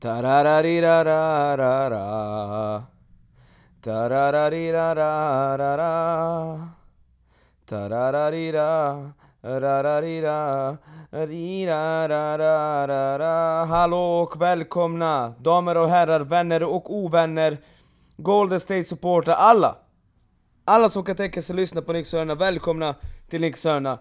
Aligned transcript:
Tarararirararara. 0.00 2.82
Tarararirararara. 3.80 6.68
Tarararira. 7.66 9.12
Rararira. 9.42 10.76
Rirarararara. 11.10 13.64
Hallå 13.64 14.22
och 14.22 14.42
välkomna 14.42 15.34
damer 15.38 15.76
och 15.76 15.88
herrar, 15.88 16.20
vänner 16.20 16.62
och 16.62 16.94
ovänner, 16.94 17.58
Golden 18.16 18.60
State 18.60 18.84
supportrar, 18.84 19.34
alla! 19.34 19.76
Alla 20.64 20.88
som 20.88 21.04
kan 21.04 21.16
tänka 21.16 21.42
sig 21.42 21.56
lyssna 21.56 21.82
på 21.82 21.92
Nixhörna, 21.92 22.34
välkomna 22.34 22.94
till 23.28 23.40
Nixhörna 23.40 23.98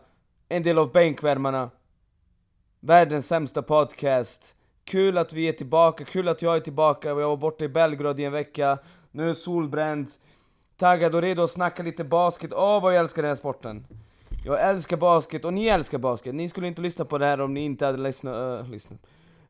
en 0.50 0.64
del 0.64 0.78
av 0.78 0.92
bänkvärmarna. 0.92 1.70
Världens 2.80 3.28
sämsta 3.28 3.62
podcast. 3.62 4.57
Kul 4.88 5.18
att 5.18 5.34
vi 5.34 5.48
är 5.48 5.54
tillbaka, 5.54 6.06
kul 6.06 6.28
att 6.28 6.42
jag 6.42 6.56
är 6.56 6.60
tillbaka. 6.60 7.08
Jag 7.08 7.16
var 7.16 7.38
borta 7.38 7.66
i 7.66 7.68
Belgrad 7.68 8.20
i 8.20 8.24
en 8.24 8.32
vecka. 8.32 8.78
Nu 9.12 9.24
är 9.24 9.28
jag 9.28 9.38
solbränd. 9.38 10.10
Taggad 10.78 11.16
och 11.16 11.22
redo 11.22 11.44
att 11.44 11.52
snacka 11.52 11.84
lite 11.84 12.04
basket. 12.04 12.54
Åh 12.54 12.82
vad 12.82 12.94
jag 12.94 13.00
älskar 13.00 13.22
den 13.22 13.30
här 13.30 13.36
sporten. 13.36 13.86
Jag 14.46 14.62
älskar 14.70 14.98
basket 14.98 15.46
och 15.46 15.54
ni 15.54 15.66
älskar 15.66 15.98
basket. 15.98 16.36
Ni 16.36 16.50
skulle 16.50 16.68
inte 16.68 16.82
lyssna 16.82 17.06
på 17.06 17.18
det 17.18 17.26
här 17.26 17.42
om 17.42 17.54
ni 17.54 17.66
inte 17.66 17.86
hade 17.86 17.98
lyssnat, 17.98 18.60
äh, 18.60 18.70
lyssnat. 18.70 19.00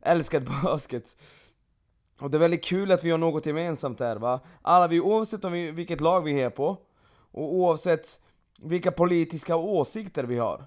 älskat 0.01 0.43
basket. 0.63 1.15
Och 2.19 2.31
det 2.31 2.37
är 2.37 2.39
väldigt 2.39 2.65
kul 2.65 2.91
att 2.91 3.03
vi 3.03 3.11
har 3.11 3.17
något 3.17 3.45
gemensamt 3.45 3.99
här 3.99 4.15
va. 4.15 4.39
Alla 4.61 4.87
vi, 4.87 4.99
oavsett 4.99 5.45
om 5.45 5.51
vi, 5.51 5.71
vilket 5.71 6.01
lag 6.01 6.21
vi 6.21 6.41
är 6.41 6.49
på, 6.49 6.77
och 7.31 7.53
oavsett 7.53 8.21
vilka 8.61 8.91
politiska 8.91 9.55
åsikter 9.55 10.23
vi 10.23 10.37
har 10.37 10.65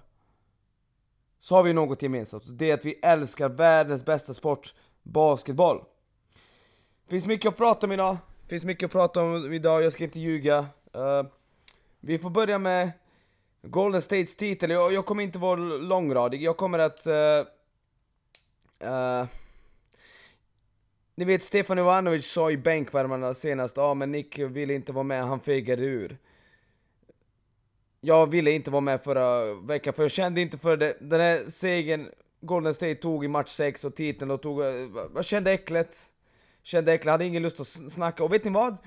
så 1.41 1.55
har 1.55 1.63
vi 1.63 1.73
något 1.73 2.01
gemensamt. 2.01 2.43
Det 2.47 2.69
är 2.69 2.73
att 2.73 2.85
vi 2.85 2.93
älskar 2.93 3.49
världens 3.49 4.05
bästa 4.05 4.33
sport, 4.33 4.73
basketboll. 5.03 5.83
Finns 7.09 7.27
mycket 7.27 7.49
att 7.49 7.57
prata 7.57 7.87
om 7.87 7.91
idag. 7.91 8.17
Finns 8.47 8.63
mycket 8.63 8.85
att 8.85 8.91
prata 8.91 9.23
om 9.23 9.53
idag, 9.53 9.83
jag 9.83 9.93
ska 9.93 10.03
inte 10.03 10.19
ljuga. 10.19 10.59
Uh, 10.95 11.23
vi 11.99 12.17
får 12.19 12.29
börja 12.29 12.57
med 12.57 12.91
Golden 13.61 14.01
States 14.01 14.35
titel. 14.35 14.69
Jag, 14.69 14.93
jag 14.93 15.05
kommer 15.05 15.23
inte 15.23 15.39
vara 15.39 15.59
långradig, 15.59 16.43
jag 16.43 16.57
kommer 16.57 16.79
att... 16.79 17.07
Uh, 17.07 17.47
uh, 18.89 19.25
ni 21.15 21.25
vet 21.25 21.43
Stefan 21.43 21.79
Ivanovic 21.79 22.31
sa 22.31 22.51
i 22.51 22.57
bänkvärmarna 22.57 23.33
senast, 23.33 23.77
ja 23.77 23.83
ah, 23.83 23.93
men 23.93 24.11
Nick 24.11 24.39
ville 24.39 24.73
inte 24.73 24.91
vara 24.91 25.03
med, 25.03 25.23
han 25.23 25.39
fegade 25.39 25.83
ur 25.83 26.17
jag 28.01 28.31
ville 28.31 28.51
inte 28.51 28.71
vara 28.71 28.81
med 28.81 29.03
förra 29.03 29.53
veckan 29.53 29.93
för 29.93 30.03
jag 30.03 30.11
kände 30.11 30.41
inte 30.41 30.57
för 30.57 30.77
det, 30.77 30.97
den 30.99 31.21
här 31.21 31.49
segern 31.49 32.09
Golden 32.41 32.73
State 32.73 32.95
tog 32.95 33.25
i 33.25 33.27
match 33.27 33.49
6 33.49 33.85
och 33.85 33.95
titeln 33.95 34.31
och 34.31 34.41
tog, 34.41 34.61
eh, 34.61 34.67
jag 35.15 35.25
kände 35.25 35.51
äcklet. 35.51 35.97
Kände 36.63 36.93
äcklet, 36.93 37.11
hade 37.11 37.25
ingen 37.25 37.43
lust 37.43 37.59
att 37.59 37.67
snacka. 37.67 38.23
Och 38.23 38.33
vet 38.33 38.43
ni 38.43 38.51
vad? 38.51 38.77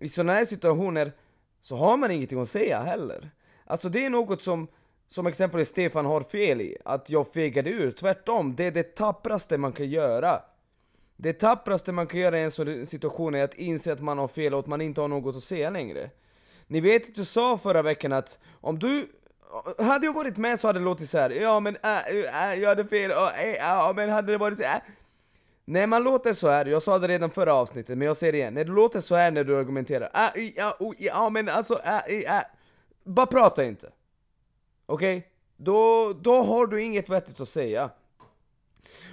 I 0.00 0.08
sådana 0.08 0.32
här 0.32 0.44
situationer 0.44 1.12
så 1.60 1.76
har 1.76 1.96
man 1.96 2.10
ingenting 2.10 2.40
att 2.40 2.48
säga 2.48 2.82
heller. 2.82 3.30
Alltså 3.64 3.88
det 3.88 4.04
är 4.04 4.10
något 4.10 4.42
som, 4.42 4.68
som 5.08 5.26
exempelvis 5.26 5.68
Stefan 5.68 6.06
har 6.06 6.20
fel 6.20 6.60
i, 6.60 6.76
att 6.84 7.10
jag 7.10 7.32
fegade 7.32 7.70
ur. 7.70 7.90
Tvärtom, 7.90 8.56
det 8.56 8.64
är 8.64 8.70
det 8.70 8.94
tappraste 8.94 9.58
man 9.58 9.72
kan 9.72 9.88
göra. 9.88 10.42
Det 11.16 11.32
tappraste 11.32 11.92
man 11.92 12.06
kan 12.06 12.20
göra 12.20 12.40
i 12.40 12.42
en 12.42 12.50
sån 12.50 12.86
situation 12.86 13.34
är 13.34 13.44
att 13.44 13.54
inse 13.54 13.92
att 13.92 14.00
man 14.00 14.18
har 14.18 14.28
fel 14.28 14.54
och 14.54 14.60
att 14.60 14.66
man 14.66 14.80
inte 14.80 15.00
har 15.00 15.08
något 15.08 15.36
att 15.36 15.42
säga 15.42 15.70
längre. 15.70 16.10
Ni 16.68 16.80
vet 16.80 17.10
att 17.10 17.18
jag 17.18 17.26
sa 17.26 17.58
förra 17.58 17.82
veckan 17.82 18.12
att 18.12 18.38
om 18.60 18.78
du 18.78 19.08
hade 19.78 20.06
jag 20.06 20.12
varit 20.12 20.36
med 20.36 20.60
så 20.60 20.66
hade 20.66 20.78
det 20.78 20.84
låtit 20.84 21.10
så 21.10 21.18
här. 21.18 21.30
ja 21.30 21.60
men 21.60 21.76
äh, 21.76 21.98
äh, 21.98 22.52
äh 22.52 22.60
jag 22.60 22.68
hade 22.68 22.84
fel, 22.84 23.10
äh, 23.10 23.16
äh, 23.16 23.50
äh, 23.50 23.56
ja 23.56 23.92
men 23.96 24.10
hade 24.10 24.32
det 24.32 24.38
varit 24.38 24.58
så 24.58 24.64
äh. 24.64 24.80
När 25.64 25.86
man 25.86 26.02
låter 26.02 26.34
så 26.34 26.48
här, 26.48 26.66
jag 26.66 26.82
sa 26.82 26.98
det 26.98 27.08
redan 27.08 27.30
förra 27.30 27.54
avsnittet 27.54 27.98
men 27.98 28.06
jag 28.06 28.16
säger 28.16 28.32
det 28.32 28.38
igen, 28.38 28.54
när 28.54 28.64
du 28.64 28.72
låter 28.72 29.00
så 29.00 29.14
här 29.14 29.30
när 29.30 29.44
du 29.44 29.58
argumenterar, 29.58 30.10
äh, 30.34 30.52
ja, 30.56 30.76
oh, 30.78 30.94
ja 30.98 31.30
men 31.30 31.48
alltså, 31.48 31.80
äh, 31.84 32.36
äh, 32.36 32.42
bara 33.04 33.26
prata 33.26 33.64
inte. 33.64 33.90
Okej? 34.86 35.16
Okay? 35.16 35.30
Då, 35.56 36.12
då 36.20 36.42
har 36.42 36.66
du 36.66 36.82
inget 36.82 37.08
vettigt 37.08 37.40
att 37.40 37.48
säga. 37.48 37.90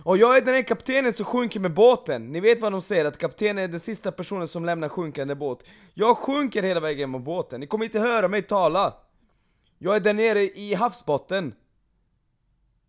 Och 0.03 0.17
jag 0.17 0.37
är 0.37 0.41
den 0.41 0.55
här 0.55 0.61
kaptenen 0.61 1.13
som 1.13 1.25
sjunker 1.25 1.59
med 1.59 1.73
båten. 1.73 2.31
Ni 2.31 2.39
vet 2.39 2.61
vad 2.61 2.71
de 2.71 2.81
säger, 2.81 3.05
att 3.05 3.17
kaptenen 3.17 3.63
är 3.63 3.67
den 3.67 3.79
sista 3.79 4.11
personen 4.11 4.47
som 4.47 4.65
lämnar 4.65 4.89
sjunkande 4.89 5.35
båt. 5.35 5.63
Jag 5.93 6.17
sjunker 6.17 6.63
hela 6.63 6.79
vägen 6.79 7.11
med 7.11 7.21
båten, 7.21 7.59
ni 7.59 7.67
kommer 7.67 7.85
inte 7.85 7.99
höra 7.99 8.27
mig 8.27 8.41
tala. 8.41 8.93
Jag 9.77 9.95
är 9.95 9.99
där 9.99 10.13
nere 10.13 10.43
i 10.43 10.73
havsbotten. 10.73 11.53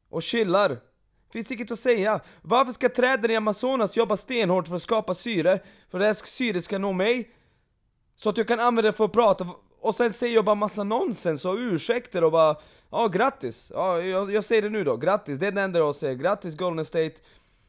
Och 0.08 0.22
chillar. 0.22 0.80
Finns 1.32 1.52
inget 1.52 1.70
att 1.70 1.78
säga. 1.78 2.20
Varför 2.42 2.72
ska 2.72 2.88
träden 2.88 3.30
i 3.30 3.36
Amazonas 3.36 3.96
jobba 3.96 4.16
stenhårt 4.16 4.68
för 4.68 4.74
att 4.74 4.82
skapa 4.82 5.14
syre? 5.14 5.58
För 5.90 5.98
att 5.98 6.02
det 6.02 6.06
här 6.06 6.14
syret 6.14 6.64
ska 6.64 6.78
nå 6.78 6.92
mig? 6.92 7.30
Så 8.16 8.28
att 8.28 8.38
jag 8.38 8.48
kan 8.48 8.60
använda 8.60 8.90
det 8.90 8.96
för 8.96 9.04
att 9.04 9.12
prata 9.12 9.46
och 9.86 9.94
sen 9.94 10.12
säger 10.12 10.34
jag 10.34 10.44
bara 10.44 10.54
massa 10.54 10.84
nonsens 10.84 11.44
och 11.44 11.54
ursäkter 11.58 12.24
och 12.24 12.32
bara 12.32 12.56
Ja 12.90 13.08
grattis, 13.08 13.72
ja, 13.74 14.00
jag, 14.00 14.32
jag 14.32 14.44
säger 14.44 14.62
det 14.62 14.68
nu 14.68 14.84
då, 14.84 14.96
grattis, 14.96 15.38
det 15.38 15.46
är 15.46 15.52
det 15.52 15.62
enda 15.62 15.78
jag 15.78 15.94
säger, 15.94 16.14
grattis 16.14 16.56
Golden 16.56 16.84
State 16.84 17.14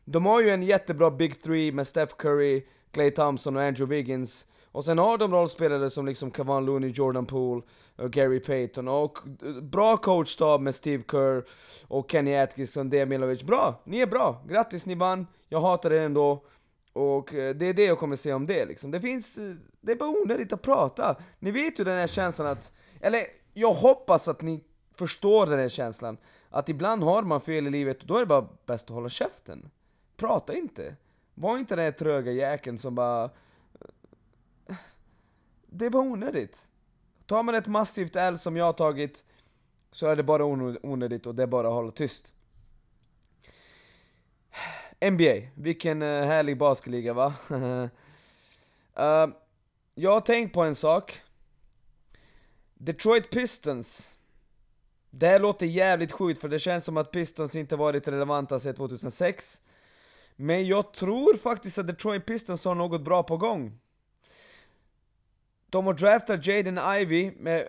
De 0.05 0.25
har 0.25 0.41
ju 0.41 0.49
en 0.49 0.63
jättebra 0.63 1.11
Big 1.11 1.41
Three 1.41 1.71
med 1.71 1.87
Steph 1.87 2.15
Curry, 2.15 2.65
Clay 2.91 3.11
Thompson 3.11 3.57
och 3.57 3.63
Andrew 3.63 3.95
Wiggins 3.95 4.47
och 4.71 4.85
sen 4.85 4.97
har 4.97 5.17
de 5.17 5.31
rollspelare 5.31 5.89
som 5.89 6.05
liksom 6.05 6.31
Kavan 6.31 6.65
Looney, 6.65 6.89
Jordan 6.89 7.25
Poole, 7.25 7.61
och 7.95 8.11
Gary 8.11 8.39
Payton 8.39 8.87
och 8.87 9.17
eh, 9.45 9.61
bra 9.61 9.97
coachstab 9.97 10.61
med 10.61 10.75
Steve 10.75 11.03
Kerr 11.11 11.43
och 11.87 12.11
Kenny 12.11 12.35
Atkinson, 12.35 12.89
Demilovic. 12.89 13.43
Bra! 13.43 13.81
Ni 13.83 13.99
är 13.99 14.07
bra! 14.07 14.43
Grattis, 14.47 14.85
ni 14.85 14.95
vann! 14.95 15.27
Jag 15.49 15.61
hatar 15.61 15.93
er 15.93 16.01
ändå. 16.01 16.43
Och 16.97 17.33
eh, 17.33 17.55
det 17.55 17.65
är 17.65 17.73
det 17.73 17.85
jag 17.85 17.99
kommer 17.99 18.15
säga 18.15 18.35
om 18.35 18.45
det 18.45 18.65
liksom. 18.65 18.91
Det 18.91 19.01
finns, 19.01 19.37
eh, 19.37 19.55
det 19.81 19.91
är 19.91 19.95
bara 19.95 20.09
onödigt 20.09 20.53
att 20.53 20.61
prata. 20.61 21.15
Ni 21.39 21.51
vet 21.51 21.79
ju 21.79 21.83
den 21.83 21.97
här 21.97 22.07
känslan 22.07 22.47
att, 22.47 22.73
eller 23.01 23.23
jag 23.53 23.73
hoppas 23.73 24.27
att 24.27 24.41
ni 24.41 24.63
förstår 24.95 25.45
den 25.45 25.59
här 25.59 25.69
känslan. 25.69 26.17
Att 26.49 26.69
ibland 26.69 27.03
har 27.03 27.23
man 27.23 27.41
fel 27.41 27.67
i 27.67 27.69
livet 27.69 28.01
och 28.01 28.07
då 28.07 28.15
är 28.15 28.19
det 28.19 28.25
bara 28.25 28.47
bäst 28.65 28.85
att 28.85 28.95
hålla 28.95 29.09
käften. 29.09 29.69
Prata 30.15 30.53
inte. 30.53 30.95
Var 31.33 31.57
inte 31.57 31.75
den 31.75 31.85
här 31.85 31.91
tröga 31.91 32.31
jäkeln 32.31 32.77
som 32.77 32.95
bara... 32.95 33.23
Eh, 34.69 34.75
det 35.67 35.85
är 35.85 35.89
bara 35.89 36.03
onödigt. 36.03 36.61
Tar 37.25 37.43
man 37.43 37.55
ett 37.55 37.67
massivt 37.67 38.15
L 38.15 38.37
som 38.37 38.57
jag 38.57 38.65
har 38.65 38.73
tagit 38.73 39.23
så 39.91 40.07
är 40.07 40.15
det 40.15 40.23
bara 40.23 40.45
onödigt 40.83 41.25
och 41.25 41.35
det 41.35 41.43
är 41.43 41.47
bara 41.47 41.67
att 41.67 41.73
hålla 41.73 41.91
tyst. 41.91 42.33
NBA, 45.01 45.47
vilken 45.55 46.01
eh, 46.01 46.25
härlig 46.25 46.57
basketliga 46.57 47.13
va? 47.13 47.33
uh, 47.51 47.87
jag 49.95 50.11
har 50.11 50.21
tänkt 50.21 50.53
på 50.53 50.61
en 50.63 50.75
sak. 50.75 51.21
Detroit 52.73 53.29
Pistons. 53.29 54.09
Det 55.09 55.27
här 55.27 55.39
låter 55.39 55.65
jävligt 55.65 56.11
sjukt 56.11 56.41
för 56.41 56.49
det 56.49 56.59
känns 56.59 56.85
som 56.85 56.97
att 56.97 57.11
Pistons 57.11 57.55
inte 57.55 57.75
varit 57.75 58.07
relevanta 58.07 58.59
sedan 58.59 58.75
2006. 58.75 59.61
Men 60.35 60.67
jag 60.67 60.93
tror 60.93 61.37
faktiskt 61.37 61.77
att 61.77 61.87
Detroit 61.87 62.25
Pistons 62.25 62.65
har 62.65 62.75
något 62.75 63.01
bra 63.01 63.23
på 63.23 63.37
gång. 63.37 63.79
De 65.69 65.85
har 65.85 65.93
draftat 65.93 66.47
Jaden 66.47 66.79
Ivy 66.99 67.31
med 67.39 67.67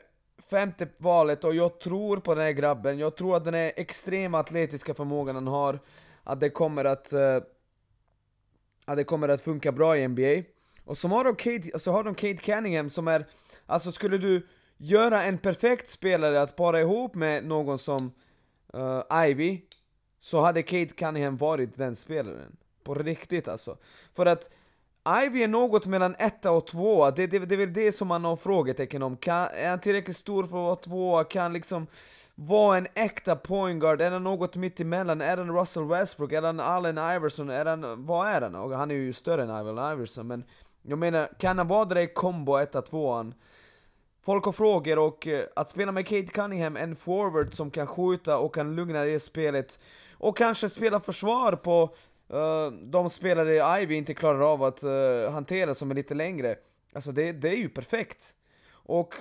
femte 0.51 0.89
valet 0.97 1.45
och 1.45 1.55
jag 1.55 1.81
tror 1.81 2.17
på 2.17 2.35
den 2.35 2.45
här 2.45 2.53
grabben. 2.53 2.99
Jag 2.99 3.17
tror 3.17 3.37
att 3.37 3.45
den 3.45 3.55
här 3.55 3.73
extrema 3.77 4.39
atletiska 4.39 4.95
förmågan 4.95 5.35
han 5.35 5.47
har 5.47 5.79
att 6.29 6.41
det 6.41 6.51
kommer 6.51 6.85
att, 6.85 7.13
uh, 7.13 7.43
att 8.85 8.97
det 8.97 9.05
kommer 9.05 9.29
att 9.29 9.41
funka 9.41 9.73
bra 9.73 9.97
i 9.97 10.09
NBA. 10.09 10.43
Och 10.85 10.99
så 10.99 11.09
har 11.09 11.25
de 11.25 11.37
Kate, 11.37 11.79
så 11.79 11.93
har 11.93 12.05
de 12.05 12.15
Kate 12.15 12.37
Cunningham 12.37 12.91
som 12.91 13.09
är, 13.09 13.27
alltså 13.67 13.93
skulle 13.93 14.19
du 14.19 14.47
göra 14.77 15.23
en 15.23 15.39
perfekt 15.39 15.89
spelare 15.89 16.43
att 16.43 16.57
para 16.57 16.81
ihop 16.81 17.15
med 17.15 17.45
någon 17.45 17.79
som 17.79 18.13
uh, 18.75 19.27
Ivy, 19.29 19.61
så 20.19 20.41
hade 20.41 20.63
Kate 20.63 20.95
Cunningham 20.95 21.37
varit 21.37 21.77
den 21.77 21.97
spelaren. 21.97 22.57
På 22.85 22.95
riktigt 22.95 23.49
alltså. 23.49 23.77
För 24.15 24.27
att 24.27 24.51
Ivy 25.25 25.43
är 25.43 25.49
något 25.49 25.87
mellan 25.87 26.15
etta 26.19 26.51
och 26.51 26.67
tvåa, 26.67 27.11
det, 27.11 27.27
det, 27.27 27.39
det 27.39 27.55
är 27.55 27.59
väl 27.59 27.73
det 27.73 27.93
som 27.93 28.09
man 28.09 28.25
har 28.25 28.37
frågetecken 28.37 29.03
om. 29.03 29.17
Kan, 29.17 29.49
är 29.55 29.71
han 29.71 29.81
tillräckligt 29.81 30.17
stor 30.17 30.43
för 30.43 30.49
att 30.49 30.53
vara 30.53 30.77
tvåa? 30.77 31.25
Kan 31.25 31.53
liksom 31.53 31.87
vara 32.41 32.79
en 32.79 32.87
äkta 32.95 33.37
point 33.37 33.81
guard, 33.81 34.01
är 34.01 34.11
han 34.11 34.25
något 34.25 34.57
mitt 34.57 34.81
emellan? 34.81 35.21
Är 35.21 35.37
han 35.37 35.59
Russell 35.59 35.85
Westbrook? 35.85 36.33
Är 36.33 36.43
han 36.43 36.61
Allen 36.61 36.99
Iverson? 37.17 37.51
Är 37.51 37.65
han, 37.65 38.07
vad 38.07 38.29
är 38.29 38.41
han? 38.41 38.55
Och 38.55 38.71
han 38.71 38.91
är 38.91 38.95
ju 38.95 39.13
större 39.13 39.43
än 39.43 39.51
Allen 39.51 39.93
Iverson, 39.93 40.27
men 40.27 40.45
jag 40.83 40.99
menar, 40.99 41.29
kan 41.39 41.59
han 41.59 41.69
vara 41.69 41.85
det 41.85 42.03
i 42.03 42.07
kombo 42.07 42.57
1 42.57 42.87
2 42.87 43.33
Folk 44.21 44.45
har 44.45 44.53
frågor 44.53 44.99
och 44.99 45.27
eh, 45.27 45.45
att 45.57 45.69
spela 45.69 45.93
med 45.93 46.07
Kate 46.07 46.27
Cunningham, 46.27 46.77
en 46.77 46.97
forward 46.97 47.53
som 47.55 47.71
kan 47.71 47.87
skjuta 47.87 48.39
och 48.39 48.55
kan 48.55 48.77
lugna 48.77 49.05
det 49.05 49.21
spelet 49.21 49.81
och 50.13 50.37
kanske 50.37 50.69
spela 50.69 51.01
försvar 51.01 51.53
på 51.53 51.83
uh, 52.35 52.73
de 52.83 53.11
spelare 53.11 53.83
Ivy 53.83 53.95
inte 53.95 54.15
klarar 54.15 54.53
av 54.53 54.63
att 54.63 54.85
uh, 54.85 55.31
hantera 55.31 55.75
som 55.75 55.91
är 55.91 55.95
lite 55.95 56.15
längre. 56.15 56.57
Alltså 56.93 57.13
det, 57.13 57.33
det 57.33 57.49
är 57.49 57.57
ju 57.57 57.69
perfekt. 57.69 58.35
Och 58.71 59.15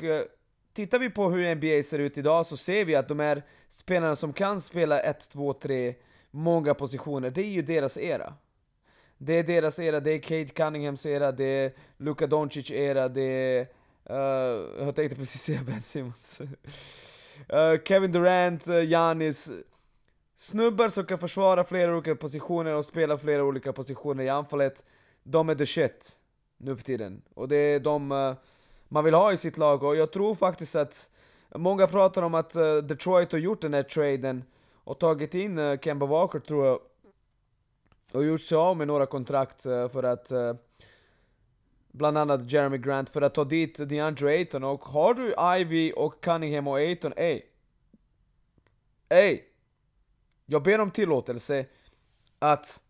tittar 0.78 1.00
vi 1.00 1.10
på 1.10 1.30
hur 1.30 1.56
NBA 1.56 1.84
ser 1.84 2.00
ut 2.00 2.18
idag 2.18 2.46
så 2.46 2.58
ser 2.58 2.86
vi 2.86 2.96
att 2.96 3.08
de 3.08 3.20
här 3.20 3.44
spelarna 3.68 4.16
som 4.16 4.34
kan 4.34 4.62
spela 4.62 5.00
1, 5.00 5.30
2, 5.30 5.54
3, 5.54 5.96
många 6.32 6.74
positioner, 6.74 7.30
det 7.30 7.42
är 7.42 7.50
ju 7.50 7.62
deras 7.62 7.98
era. 7.98 8.34
Det 9.18 9.34
är 9.34 9.44
deras 9.44 9.80
era, 9.80 10.00
det 10.00 10.12
är 10.12 10.20
Kate 10.20 10.46
Cunninghams 10.46 11.06
era, 11.06 11.32
det 11.32 11.44
är 11.44 11.74
Luka 11.98 12.28
Doncic 12.28 12.72
era, 12.72 13.08
det 13.08 13.22
är... 13.22 13.68
Uh, 14.10 14.86
jag 14.86 14.96
tänkte 14.96 15.16
precis 15.16 15.42
säga 15.42 15.64
Ben 15.64 15.82
Simmons. 15.82 16.42
uh, 16.42 17.82
Kevin 17.86 18.12
Durant, 18.12 18.68
uh, 18.68 18.84
Giannis. 18.84 19.52
Snubbar 20.36 20.90
som 20.90 21.06
kan 21.06 21.20
försvara 21.20 21.64
flera 21.64 21.94
olika 21.94 22.16
positioner 22.16 22.74
och 22.74 22.86
spela 22.86 23.18
flera 23.18 23.44
olika 23.44 23.74
positioner 23.74 24.24
i 24.24 24.30
anfallet. 24.30 24.84
De 25.24 25.50
är 25.50 25.56
the 25.56 25.66
shit 25.66 26.12
nu 26.58 26.76
för 26.76 26.84
tiden. 26.84 27.22
Och 27.34 27.48
det 27.48 27.56
är 27.56 27.80
de 27.80 28.12
uh, 28.12 28.36
man 28.90 29.04
vill 29.04 29.14
ha 29.14 29.34
i 29.34 29.38
sitt 29.38 29.58
lag 29.58 29.84
och 29.84 29.96
jag 29.96 30.12
tror 30.12 30.36
faktiskt 30.36 30.76
att 30.76 31.10
Många 31.56 31.88
pratar 31.88 32.22
om 32.22 32.36
att 32.36 32.56
uh, 32.56 32.78
Detroit 32.78 33.32
har 33.32 33.40
gjort 33.40 33.62
den 33.62 33.74
här 33.74 33.84
traden 33.84 34.44
och 34.84 35.00
tagit 35.00 35.34
in 35.34 35.58
uh, 35.58 35.80
Kemba 35.80 36.06
Walker 36.06 36.40
tror 36.40 36.66
jag 36.66 36.80
och 38.12 38.24
gjort 38.24 38.42
sig 38.42 38.58
av 38.58 38.78
med 38.78 38.88
några 38.88 39.06
kontrakt 39.06 39.66
uh, 39.66 39.88
för 39.88 40.04
att 40.04 40.32
bland 41.92 42.18
annat 42.18 42.52
Jeremy 42.52 42.78
Grant 42.78 43.10
för 43.10 43.22
att 43.22 43.34
ta 43.34 43.44
dit 43.44 43.90
DeAndre 43.90 44.30
Ayton 44.30 44.64
och 44.64 44.86
har 44.86 45.14
du 45.14 45.60
Ivy 45.62 45.92
och 45.92 46.24
Cunningham 46.24 46.68
och 46.68 46.78
Ayton, 46.78 47.14
ey 47.18 47.42
Ey! 49.10 49.42
Jag 50.46 50.64
ber 50.64 50.80
om 50.80 50.92
tillåtelse 50.92 51.66
att 52.40 52.82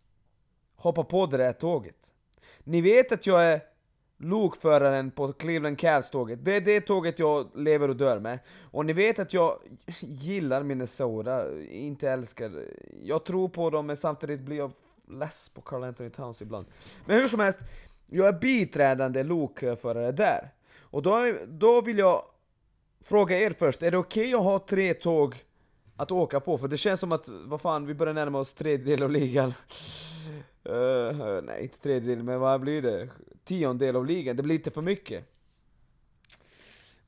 hoppa 0.75 1.03
på 1.03 1.25
det 1.25 1.37
där 1.37 1.53
tåget. 1.53 2.13
Ni 2.63 2.81
vet 2.81 3.11
att 3.11 3.27
jag 3.27 3.43
är 3.43 3.61
lokföraren 4.17 5.11
på 5.11 5.33
Cleveland 5.33 5.79
Cavs-tåget. 5.79 6.45
Det 6.45 6.55
är 6.55 6.61
det 6.61 6.81
tåget 6.81 7.19
jag 7.19 7.47
lever 7.55 7.89
och 7.89 7.95
dör 7.95 8.19
med. 8.19 8.39
Och 8.71 8.85
ni 8.85 8.93
vet 8.93 9.19
att 9.19 9.33
jag 9.33 9.59
gillar 10.01 10.63
Minnesota, 10.63 11.61
inte 11.61 12.09
älskar... 12.09 12.65
Jag 13.03 13.25
tror 13.25 13.49
på 13.49 13.69
dem 13.69 13.85
men 13.85 13.97
samtidigt 13.97 14.39
blir 14.39 14.57
jag 14.57 14.71
less 15.11 15.49
på 15.53 15.61
Carl 15.61 15.83
Anthony 15.83 16.09
Towns 16.09 16.41
ibland. 16.41 16.65
Men 17.05 17.21
hur 17.21 17.27
som 17.27 17.39
helst, 17.39 17.59
jag 18.07 18.27
är 18.27 18.33
biträdande 18.33 19.23
lokförare 19.23 20.11
där. 20.11 20.49
Och 20.79 21.01
då, 21.01 21.33
då 21.47 21.81
vill 21.81 21.97
jag 21.97 22.21
fråga 23.01 23.39
er 23.39 23.55
först, 23.59 23.83
är 23.83 23.91
det 23.91 23.97
okej 23.97 24.21
okay 24.21 24.33
att 24.33 24.43
ha 24.43 24.59
tre 24.59 24.93
tåg 24.93 25.35
att 25.95 26.11
åka 26.11 26.39
på? 26.39 26.57
För 26.57 26.67
det 26.67 26.77
känns 26.77 26.99
som 26.99 27.11
att, 27.11 27.29
vad 27.29 27.61
fan, 27.61 27.85
vi 27.85 27.93
börjar 27.93 28.13
närma 28.13 28.39
oss 28.39 28.53
tredjedel 28.53 29.03
av 29.03 29.11
ligan. 29.11 29.53
Uh, 30.69 31.41
nej, 31.43 31.63
inte 31.63 31.79
tredjedel, 31.79 32.23
men 32.23 32.39
vad 32.39 32.61
blir 32.61 32.81
det? 32.81 33.09
Tiondel 33.47 33.95
av 33.95 34.05
ligan, 34.05 34.35
det 34.35 34.43
blir 34.43 34.55
lite 34.55 34.71
för 34.71 34.81
mycket. 34.81 35.25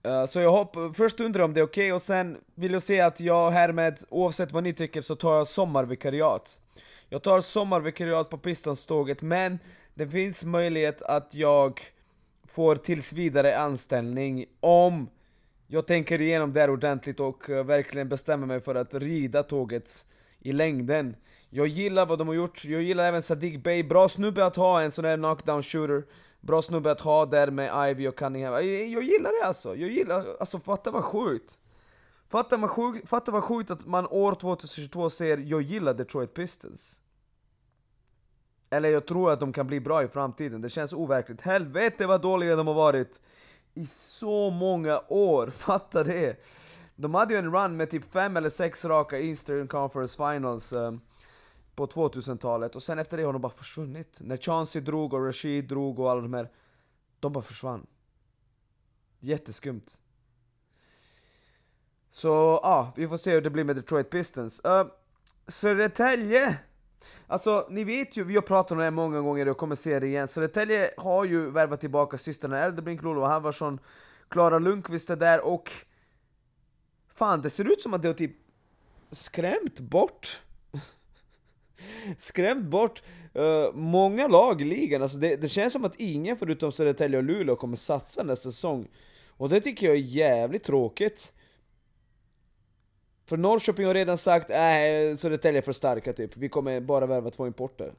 Uh, 0.07 0.25
så 0.25 0.39
jag 0.39 0.51
hoppas, 0.51 0.97
först 0.97 1.19
undrar 1.19 1.44
om 1.44 1.53
det 1.53 1.59
är 1.59 1.63
okej, 1.63 1.83
okay, 1.83 1.91
och 1.91 2.01
sen 2.01 2.38
vill 2.56 2.71
jag 2.71 2.81
säga 2.81 3.06
att 3.06 3.19
jag 3.19 3.51
härmed, 3.51 4.00
oavsett 4.09 4.51
vad 4.51 4.63
ni 4.63 4.74
tycker, 4.74 5.01
så 5.01 5.15
tar 5.15 5.38
jag 5.38 5.47
sommarvikariat. 5.47 6.62
Jag 7.09 7.24
tar 7.24 7.41
sommarvikariat 7.41 8.30
på 8.30 8.38
Pistons-tåget, 8.38 9.21
men 9.21 9.59
det 9.94 10.07
finns 10.07 10.44
möjlighet 10.44 11.01
att 11.01 11.33
jag 11.33 11.81
får 12.47 12.75
tills 12.75 13.13
vidare 13.13 13.57
anställning 13.57 14.45
om 14.59 15.09
jag 15.68 15.88
tänker 15.88 16.21
igenom 16.21 16.53
det 16.53 16.59
här 16.59 16.69
ordentligt 16.69 17.19
och 17.19 17.50
eh, 17.50 17.63
verkligen 17.63 18.09
bestämmer 18.09 18.47
mig 18.47 18.62
för 18.62 18.75
att 18.75 18.94
rida 18.94 19.44
tåget 19.44 20.06
i 20.39 20.51
längden. 20.51 21.15
Jag 21.49 21.67
gillar 21.67 22.05
vad 22.05 22.19
de 22.19 22.27
har 22.27 22.35
gjort, 22.35 22.65
jag 22.65 22.83
gillar 22.83 23.03
även 23.03 23.21
Sadiq 23.21 23.63
Bey, 23.63 23.83
bra 23.83 24.09
snubbe 24.09 24.45
att 24.45 24.55
ha 24.55 24.81
en 24.81 24.91
sån 24.91 25.05
här 25.05 25.17
knockdown 25.17 25.63
shooter. 25.63 26.03
Bra 26.41 26.61
snubbe 26.61 26.91
att 26.91 27.01
ha 27.01 27.25
där 27.25 27.51
med 27.51 27.91
Ivy 27.91 28.07
och 28.07 28.15
Cunningham, 28.15 28.53
jag, 28.53 28.65
jag 28.65 29.03
gillar 29.03 29.41
det 29.41 29.47
alltså, 29.47 29.75
jag 29.75 29.89
gillar, 29.89 30.25
alltså 30.39 30.59
fatta 30.59 30.91
vad 30.91 31.03
sjukt. 31.03 31.57
Fatta 32.29 32.57
vad, 32.57 32.69
sjukt, 32.69 33.09
fatta 33.09 33.31
vad 33.31 33.43
sjukt 33.43 33.71
att 33.71 33.85
man 33.85 34.07
år 34.07 34.33
2022 34.33 35.09
säger 35.09 35.37
'Jag 35.37 35.61
gillar 35.61 35.93
Detroit 35.93 36.33
Pistons' 36.33 36.99
Eller 38.69 38.89
jag 38.89 39.05
tror 39.05 39.31
att 39.31 39.39
de 39.39 39.53
kan 39.53 39.67
bli 39.67 39.79
bra 39.79 40.03
i 40.03 40.07
framtiden, 40.07 40.61
det 40.61 40.69
känns 40.69 40.93
overkligt. 40.93 41.41
Helvete 41.41 42.07
vad 42.07 42.21
dåliga 42.21 42.55
de 42.55 42.67
har 42.67 42.73
varit. 42.73 43.19
I 43.73 43.85
så 43.85 44.49
många 44.49 45.01
år, 45.07 45.47
fatta 45.55 46.03
det! 46.03 46.45
De 46.95 47.13
hade 47.13 47.33
ju 47.33 47.39
en 47.39 47.53
run 47.53 47.77
med 47.77 47.89
typ 47.89 48.11
fem 48.11 48.37
eller 48.37 48.49
sex 48.49 48.85
raka 48.85 49.19
Eastern 49.19 49.67
Conference 49.67 50.17
Finals 50.17 50.73
um, 50.73 51.01
på 51.79 51.87
2000-talet 51.87 52.75
och 52.75 52.83
sen 52.83 52.99
efter 52.99 53.17
det 53.17 53.23
har 53.23 53.33
de 53.33 53.41
bara 53.41 53.51
försvunnit. 53.51 54.19
När 54.21 54.37
Chansey 54.37 54.81
drog 54.81 55.13
och 55.13 55.25
Rashid 55.25 55.67
drog 55.67 55.99
och 55.99 56.11
alla 56.11 56.21
de 56.21 56.33
här, 56.33 56.49
de 57.19 57.33
bara 57.33 57.43
försvann. 57.43 57.87
Jätteskumt. 59.19 60.01
Så 62.11 62.27
ja, 62.27 62.59
ah, 62.63 62.93
vi 62.95 63.07
får 63.07 63.17
se 63.17 63.31
hur 63.31 63.41
det 63.41 63.49
blir 63.49 63.63
med 63.63 63.75
Detroit 63.75 64.09
Pistons. 64.09 64.61
Uh, 64.65 64.85
Södertälje! 65.47 66.59
Alltså, 67.27 67.67
ni 67.69 67.83
vet 67.83 68.17
ju, 68.17 68.23
vi 68.23 68.35
har 68.35 68.41
pratat 68.41 68.71
om 68.71 68.77
det 68.77 68.83
här 68.83 68.91
många 68.91 69.21
gånger 69.21 69.47
och 69.47 69.57
kommer 69.57 69.75
se 69.75 69.99
det 69.99 70.07
igen. 70.07 70.27
Södertälje 70.27 70.91
har 70.97 71.25
ju 71.25 71.51
värvat 71.51 71.79
tillbaka 71.79 72.17
systrarna 72.17 72.59
Eldebrink, 72.59 73.01
Lolo 73.01 73.21
Halvarsson, 73.21 73.79
Klara 74.29 74.59
Lundqvist 74.59 75.09
är 75.09 75.15
där 75.15 75.45
och... 75.45 75.71
Fan, 77.07 77.41
det 77.41 77.49
ser 77.49 77.71
ut 77.71 77.81
som 77.81 77.93
att 77.93 78.01
det 78.01 78.07
har 78.07 78.13
typ 78.13 78.35
skrämt 79.11 79.79
bort 79.79 80.41
skrämt 82.17 82.65
bort 82.65 83.03
uh, 83.37 83.73
många 83.73 84.27
lag 84.27 84.61
i 84.61 84.65
ligan. 84.65 85.01
Alltså 85.01 85.17
det, 85.17 85.35
det, 85.35 85.49
känns 85.49 85.73
som 85.73 85.85
att 85.85 85.95
ingen 85.95 86.37
förutom 86.37 86.71
Södertälje 86.71 87.17
och 87.17 87.23
Luleå 87.23 87.55
kommer 87.55 87.75
satsa 87.75 88.23
nästa 88.23 88.51
säsong. 88.51 88.87
Och 89.29 89.49
det 89.49 89.61
tycker 89.61 89.87
jag 89.87 89.95
är 89.95 89.99
jävligt 89.99 90.63
tråkigt. 90.63 91.33
För 93.25 93.37
Norrköping 93.37 93.85
har 93.85 93.93
redan 93.93 94.17
sagt 94.17 94.49
äh, 94.49 95.15
Södertälje 95.17 95.59
är 95.59 95.61
för 95.61 95.73
starka 95.73 96.13
typ, 96.13 96.37
vi 96.37 96.49
kommer 96.49 96.81
bara 96.81 97.05
värva 97.05 97.29
två 97.29 97.47
importer. 97.47 97.93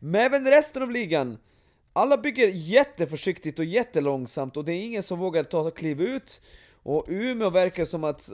Men 0.00 0.20
även 0.20 0.46
resten 0.46 0.82
av 0.82 0.90
ligan, 0.90 1.38
alla 1.92 2.16
bygger 2.16 2.48
jätteförsiktigt 2.48 3.58
och 3.58 3.64
jättelångsamt 3.64 4.56
och 4.56 4.64
det 4.64 4.72
är 4.72 4.80
ingen 4.80 5.02
som 5.02 5.18
vågar 5.18 5.44
ta 5.44 5.70
kliv 5.70 6.00
ut. 6.00 6.40
Och 6.90 7.04
Umeå 7.08 7.50
verkar 7.50 7.84
som 7.84 8.04
att, 8.04 8.30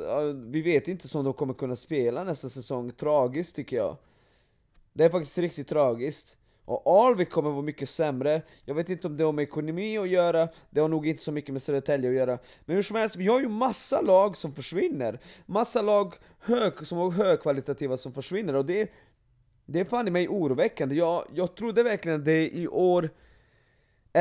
vi 0.47 0.63
vet 0.63 0.89
inte 0.89 1.19
om 1.19 1.25
de 1.25 1.35
kommer 1.35 1.55
kunna 1.55 1.77
spela 1.77 2.25
nästa 2.25 2.49
säsong, 2.49 2.91
tragiskt 2.91 3.57
tycker 3.57 3.77
jag. 3.77 3.97
Det 4.93 5.05
är 5.05 5.11
faktiskt 5.11 5.39
riktigt 5.39 5.69
tragiskt. 5.69 6.37
Och 6.65 6.83
Alvik 6.87 7.31
kommer 7.31 7.51
vara 7.51 7.63
mycket 7.63 7.89
sämre, 7.89 8.43
jag 8.65 8.75
vet 8.75 8.89
inte 8.89 9.07
om 9.07 9.17
det 9.17 9.25
har 9.25 9.33
med 9.33 9.43
ekonomi 9.43 9.99
att 9.99 10.09
göra, 10.09 10.49
det 10.71 10.81
har 10.81 10.89
nog 10.89 11.07
inte 11.07 11.23
så 11.23 11.33
mycket 11.33 11.53
med 11.53 11.63
Södertälje 11.63 12.11
att 12.11 12.17
göra. 12.17 12.39
Men 12.65 12.77
hur 12.77 12.83
som 12.83 12.97
helst, 12.97 13.17
vi 13.17 13.27
har 13.27 13.41
ju 13.41 13.49
massa 13.49 14.01
lag 14.01 14.37
som 14.37 14.55
försvinner. 14.55 15.21
Massa 15.47 15.83
lag 15.83 16.15
hög, 16.39 16.87
som 16.87 16.99
är 16.99 17.11
högkvalitativa 17.11 17.97
som 17.97 18.13
försvinner 18.13 18.55
och 18.55 18.67
det, 18.67 18.91
det 19.67 19.81
är 19.81 19.85
fan 19.85 20.09
i 20.09 20.11
mig 20.11 20.29
oroväckande. 20.29 20.95
Jag, 20.95 21.25
jag 21.35 21.55
trodde 21.55 21.83
verkligen 21.83 22.19
att 22.19 22.25
det 22.25 22.57
i 22.57 22.69
år 22.69 23.11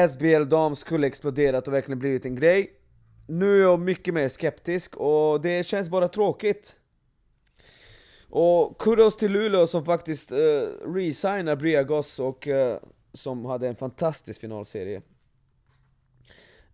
SBL 0.10 0.50
Dam 0.50 0.76
skulle 0.76 1.08
exploderat 1.08 1.68
och 1.68 1.74
verkligen 1.74 2.00
blivit 2.00 2.26
en 2.26 2.36
grej. 2.36 2.80
Nu 3.28 3.58
är 3.58 3.62
jag 3.62 3.80
mycket 3.80 4.14
mer 4.14 4.28
skeptisk 4.28 4.96
och 4.98 5.42
det 5.42 5.66
känns 5.66 5.90
bara 5.90 6.08
tråkigt. 6.08 6.76
Och 8.30 8.80
kudos 8.80 9.18
till 9.18 9.32
Luleå 9.32 9.68
som 9.68 9.86
faktiskt 9.86 10.32
uh, 10.32 10.38
resignar 10.94 11.56
Bria 11.56 11.84
Goss 11.84 12.20
och 12.20 12.48
uh, 12.48 12.76
som 13.14 13.46
hade 13.46 13.68
en 13.68 13.76
fantastisk 13.76 14.42
finalserie. 14.42 15.02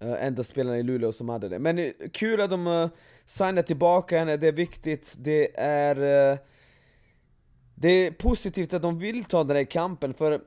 Uh, 0.04 0.26
enda 0.26 0.44
spelarna 0.44 0.78
i 0.78 0.84
Luleå 0.84 1.12
som 1.12 1.30
hade 1.30 1.50
det. 1.50 1.60
Men 1.60 1.80
uh, 1.80 1.92
kul 2.14 2.42
att 2.42 2.50
de 2.50 2.68
uh, 2.68 2.90
signar 3.26 3.62
tillbaka 3.62 4.20
henne, 4.20 4.38
det 4.38 4.48
är 4.48 4.52
viktigt, 4.52 5.16
det 5.20 5.60
är... 5.60 6.32
Uh, 6.32 6.40
det 7.82 7.90
är 7.90 8.12
positivt 8.12 8.74
att 8.74 8.82
de 8.82 9.00
vill 9.00 9.24
ta 9.24 9.44
den 9.44 9.58
här 9.58 9.64
kampen, 9.64 10.14
för 10.14 10.42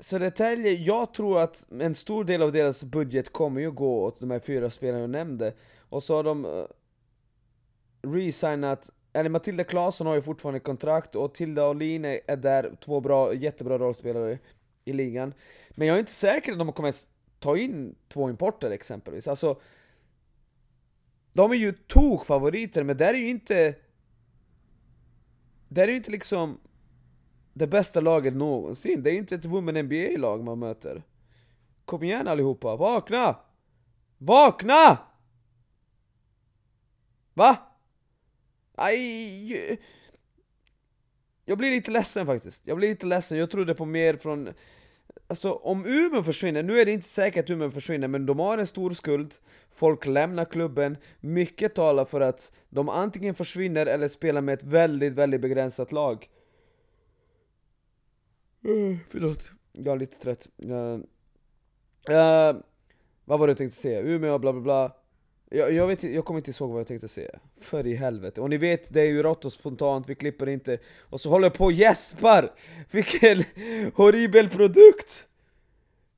Södertälje, 0.00 0.72
jag 0.72 1.14
tror 1.14 1.40
att 1.40 1.66
en 1.80 1.94
stor 1.94 2.24
del 2.24 2.42
av 2.42 2.52
deras 2.52 2.84
budget 2.84 3.32
kommer 3.32 3.60
ju 3.60 3.70
gå 3.70 4.04
åt 4.04 4.20
de 4.20 4.30
här 4.30 4.40
fyra 4.40 4.70
spelarna 4.70 5.00
jag 5.00 5.10
nämnde. 5.10 5.54
Och 5.78 6.02
så 6.02 6.16
har 6.16 6.24
de 6.24 6.44
uh, 6.44 6.66
resignat, 8.02 8.90
eller 9.12 9.30
Matilda 9.30 9.64
Claesson 9.64 10.06
har 10.06 10.14
ju 10.14 10.22
fortfarande 10.22 10.60
kontrakt 10.60 11.14
och 11.14 11.34
Tilda 11.34 11.66
och 11.66 11.76
Line 11.76 12.04
är 12.04 12.36
där, 12.36 12.76
två 12.80 13.00
bra, 13.00 13.34
jättebra 13.34 13.78
rollspelare 13.78 14.38
i 14.84 14.92
ligan. 14.92 15.34
Men 15.70 15.88
jag 15.88 15.94
är 15.94 15.98
inte 16.00 16.12
säker 16.12 16.52
att 16.52 16.58
de 16.58 16.72
kommer 16.72 16.94
ta 17.38 17.56
in 17.56 17.94
två 18.08 18.30
importer 18.30 18.70
exempelvis. 18.70 19.28
Alltså, 19.28 19.60
de 21.32 21.50
är 21.50 21.56
ju 21.56 21.72
tokfavoriter, 21.72 22.82
men 22.82 22.96
där 22.96 23.14
är 23.14 23.18
ju 23.18 23.28
inte... 23.28 23.74
Där 25.68 25.82
är 25.82 25.88
ju 25.88 25.96
inte 25.96 26.10
liksom 26.10 26.60
det 27.60 27.66
bästa 27.66 28.00
laget 28.00 28.34
någonsin. 28.34 29.02
Det 29.02 29.10
är 29.10 29.14
inte 29.14 29.34
ett 29.34 29.44
Women 29.44 29.84
NBA-lag 29.84 30.44
man 30.44 30.58
möter. 30.58 31.02
Kom 31.84 32.02
igen 32.02 32.28
allihopa, 32.28 32.76
vakna! 32.76 33.36
Vakna! 34.18 34.98
Va? 37.34 37.56
Aj... 38.74 39.78
Jag 41.44 41.58
blir 41.58 41.70
lite 41.70 41.90
ledsen 41.90 42.26
faktiskt. 42.26 42.66
Jag 42.66 42.76
blir 42.76 42.88
lite 42.88 43.06
ledsen, 43.06 43.38
jag 43.38 43.50
trodde 43.50 43.74
på 43.74 43.84
mer 43.84 44.16
från... 44.16 44.48
Alltså 45.26 45.52
om 45.52 45.86
Umeå 45.86 46.22
försvinner, 46.22 46.62
nu 46.62 46.80
är 46.80 46.84
det 46.84 46.92
inte 46.92 47.06
säkert 47.06 47.44
att 47.44 47.50
Umeå 47.50 47.70
försvinner, 47.70 48.08
men 48.08 48.26
de 48.26 48.38
har 48.38 48.58
en 48.58 48.66
stor 48.66 48.90
skuld, 48.90 49.34
folk 49.70 50.06
lämnar 50.06 50.44
klubben, 50.44 50.96
mycket 51.20 51.74
talar 51.74 52.04
för 52.04 52.20
att 52.20 52.52
de 52.68 52.88
antingen 52.88 53.34
försvinner 53.34 53.86
eller 53.86 54.08
spelar 54.08 54.40
med 54.40 54.54
ett 54.54 54.64
väldigt, 54.64 55.12
väldigt 55.12 55.40
begränsat 55.40 55.92
lag. 55.92 56.28
Uh, 58.66 58.96
förlåt, 59.08 59.52
jag 59.72 59.94
är 59.94 59.98
lite 59.98 60.16
trött. 60.16 60.48
Uh, 60.64 60.72
uh, 60.74 62.60
vad 63.24 63.38
var 63.38 63.46
det 63.46 63.50
jag 63.50 63.58
tänkte 63.58 63.76
säga? 63.76 64.00
Umeå, 64.00 64.38
bla 64.38 64.52
bla 64.52 64.62
bla. 64.62 64.96
Jag, 65.50 65.72
jag, 65.72 65.86
vet, 65.86 66.02
jag 66.02 66.24
kommer 66.24 66.40
inte 66.40 66.50
ihåg 66.50 66.70
vad 66.70 66.80
jag 66.80 66.86
tänkte 66.86 67.08
säga. 67.08 67.38
För 67.60 67.86
i 67.86 67.94
helvete. 67.94 68.40
Och 68.40 68.50
ni 68.50 68.56
vet, 68.56 68.92
det 68.92 69.00
är 69.00 69.06
ju 69.06 69.22
rått 69.22 69.44
och 69.44 69.52
spontant, 69.52 70.08
vi 70.08 70.14
klipper 70.14 70.48
inte. 70.48 70.78
Och 71.00 71.20
så 71.20 71.30
håller 71.30 71.46
jag 71.46 71.54
på 71.54 71.64
och 71.64 71.72
gäspar! 71.72 72.52
Vilken 72.90 73.44
horribel 73.94 74.48
produkt! 74.48 75.26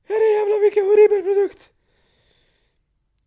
Herrejävlar 0.07 0.61
vilken 0.61 0.83
horribel 0.83 1.23
produkt! 1.23 1.72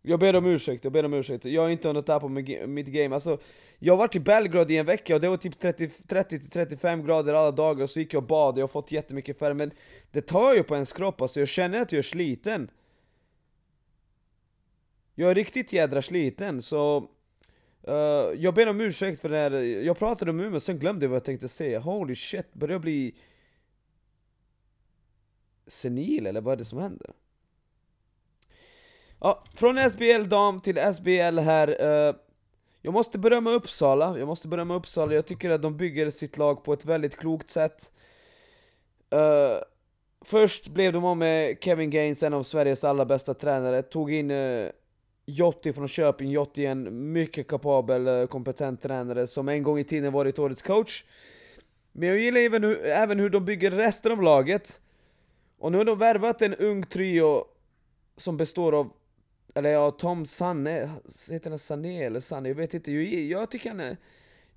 Jag 0.09 0.21
ber 0.21 0.37
om 0.37 0.47
ursäkt, 0.47 0.85
jag 0.85 0.93
ber 0.93 1.05
om 1.05 1.15
ursäkt. 1.15 1.45
Jag 1.45 1.63
har 1.63 1.69
inte 1.69 1.89
hunnit 1.89 2.07
på 2.07 2.29
mitt 2.29 2.87
game. 2.87 3.15
Alltså, 3.15 3.39
jag 3.79 3.93
har 3.93 3.99
varit 3.99 4.17
i 4.17 4.21
Belgrad 4.21 4.71
i 4.71 4.77
en 4.77 4.87
vecka 4.87 5.15
och 5.15 5.21
det 5.21 5.29
var 5.29 5.37
typ 5.37 5.63
30-35 5.63 7.07
grader 7.07 7.35
alla 7.35 7.51
dagar 7.51 7.83
och 7.83 7.91
så 7.91 8.01
gick 8.01 8.15
jag 8.15 8.23
och 8.23 8.29
bad, 8.29 8.59
jag 8.59 8.63
har 8.63 8.69
fått 8.69 8.93
jättemycket 8.93 9.39
färg 9.39 9.55
men 9.55 9.71
det 10.11 10.21
tar 10.21 10.55
ju 10.55 10.63
på 10.63 10.75
ens 10.75 10.93
kropp, 10.93 11.21
alltså 11.21 11.41
jag 11.41 11.49
känner 11.49 11.81
att 11.81 11.93
jag 11.93 11.99
är 11.99 12.03
sliten. 12.03 12.71
Jag 15.15 15.31
är 15.31 15.35
riktigt 15.35 15.73
jädra 15.73 16.03
sliten, 16.03 16.63
så... 16.63 17.09
Uh, 17.89 17.95
jag 18.37 18.55
ber 18.55 18.69
om 18.69 18.81
ursäkt 18.81 19.21
för 19.21 19.29
det 19.29 19.37
här, 19.37 19.51
jag 19.63 19.99
pratade 19.99 20.31
om 20.31 20.41
Umeå, 20.41 20.61
sen 20.61 20.79
glömde 20.79 21.05
jag 21.05 21.11
vad 21.11 21.17
jag 21.17 21.25
tänkte 21.25 21.49
säga. 21.49 21.81
Holy 21.81 22.15
shit, 22.15 22.53
börjar 22.53 22.75
jag 22.75 22.83
bli... 22.83 23.15
senil 25.67 26.27
eller 26.27 26.41
vad 26.41 26.53
är 26.53 26.57
det 26.57 26.65
som 26.65 26.79
händer? 26.79 27.11
Ja, 29.21 29.45
från 29.55 29.91
SBL 29.91 30.29
dam 30.29 30.61
till 30.61 30.95
SBL 30.95 31.39
här. 31.39 31.69
Eh, 32.09 32.15
jag 32.83 32.93
måste 32.93 33.19
berömma 33.19 33.51
Uppsala, 33.51 34.19
jag 34.19 34.29
måste 34.29 34.49
berömma 34.49 34.75
Uppsala, 34.75 35.15
jag 35.15 35.27
tycker 35.27 35.51
att 35.51 35.63
de 35.63 35.77
bygger 35.77 36.11
sitt 36.11 36.39
lag 36.39 36.65
på 36.65 36.73
ett 36.73 36.85
väldigt 36.85 37.17
klokt 37.17 37.51
sätt. 37.51 37.93
Uh, 39.15 39.63
först 40.25 40.69
blev 40.69 40.93
de 40.93 41.05
av 41.05 41.17
med 41.17 41.57
Kevin 41.61 41.91
Gaines, 41.91 42.23
en 42.23 42.35
av 42.35 42.43
Sveriges 42.43 42.85
allra 42.85 43.05
bästa 43.05 43.35
tränare, 43.35 43.83
tog 43.83 44.13
in 44.13 44.31
uh, 44.31 44.71
Jotti 45.27 45.73
från 45.73 45.89
Köping, 45.89 46.31
Jotti 46.31 46.67
är 46.67 46.71
en 46.71 47.13
mycket 47.13 47.49
kapabel, 47.49 48.09
uh, 48.09 48.27
kompetent 48.27 48.83
tränare 48.83 49.27
som 49.27 49.49
en 49.49 49.63
gång 49.63 49.79
i 49.79 49.85
tiden 49.85 50.13
varit 50.13 50.39
årets 50.39 50.63
coach. 50.63 51.05
Men 51.93 52.09
jag 52.09 52.19
gillar 52.19 52.41
även 52.41 52.65
hur, 52.65 52.85
även 52.85 53.19
hur 53.19 53.31
de 53.31 53.45
bygger 53.45 53.71
resten 53.71 54.13
av 54.13 54.23
laget. 54.23 54.81
Och 55.59 55.73
nu 55.73 55.79
har 55.79 55.85
de 55.85 55.99
värvat 55.99 56.43
en 56.43 56.55
ung 56.55 56.83
trio 56.83 57.45
som 58.17 58.37
består 58.37 58.75
av 58.75 58.93
eller 59.57 59.71
ja, 59.71 59.91
Tom 59.91 60.27
Sanne, 60.27 60.91
heter 61.31 61.51
han 61.51 61.59
Sané 61.59 62.05
eller 62.05 62.21
Sanne? 62.21 62.49
Jag 62.49 62.57
vet 62.57 62.75
inte, 62.75 62.93
jag, 62.93 63.05
jag 63.05 63.51
tycker 63.51 63.71
han 63.71 63.81
är... 63.81 63.97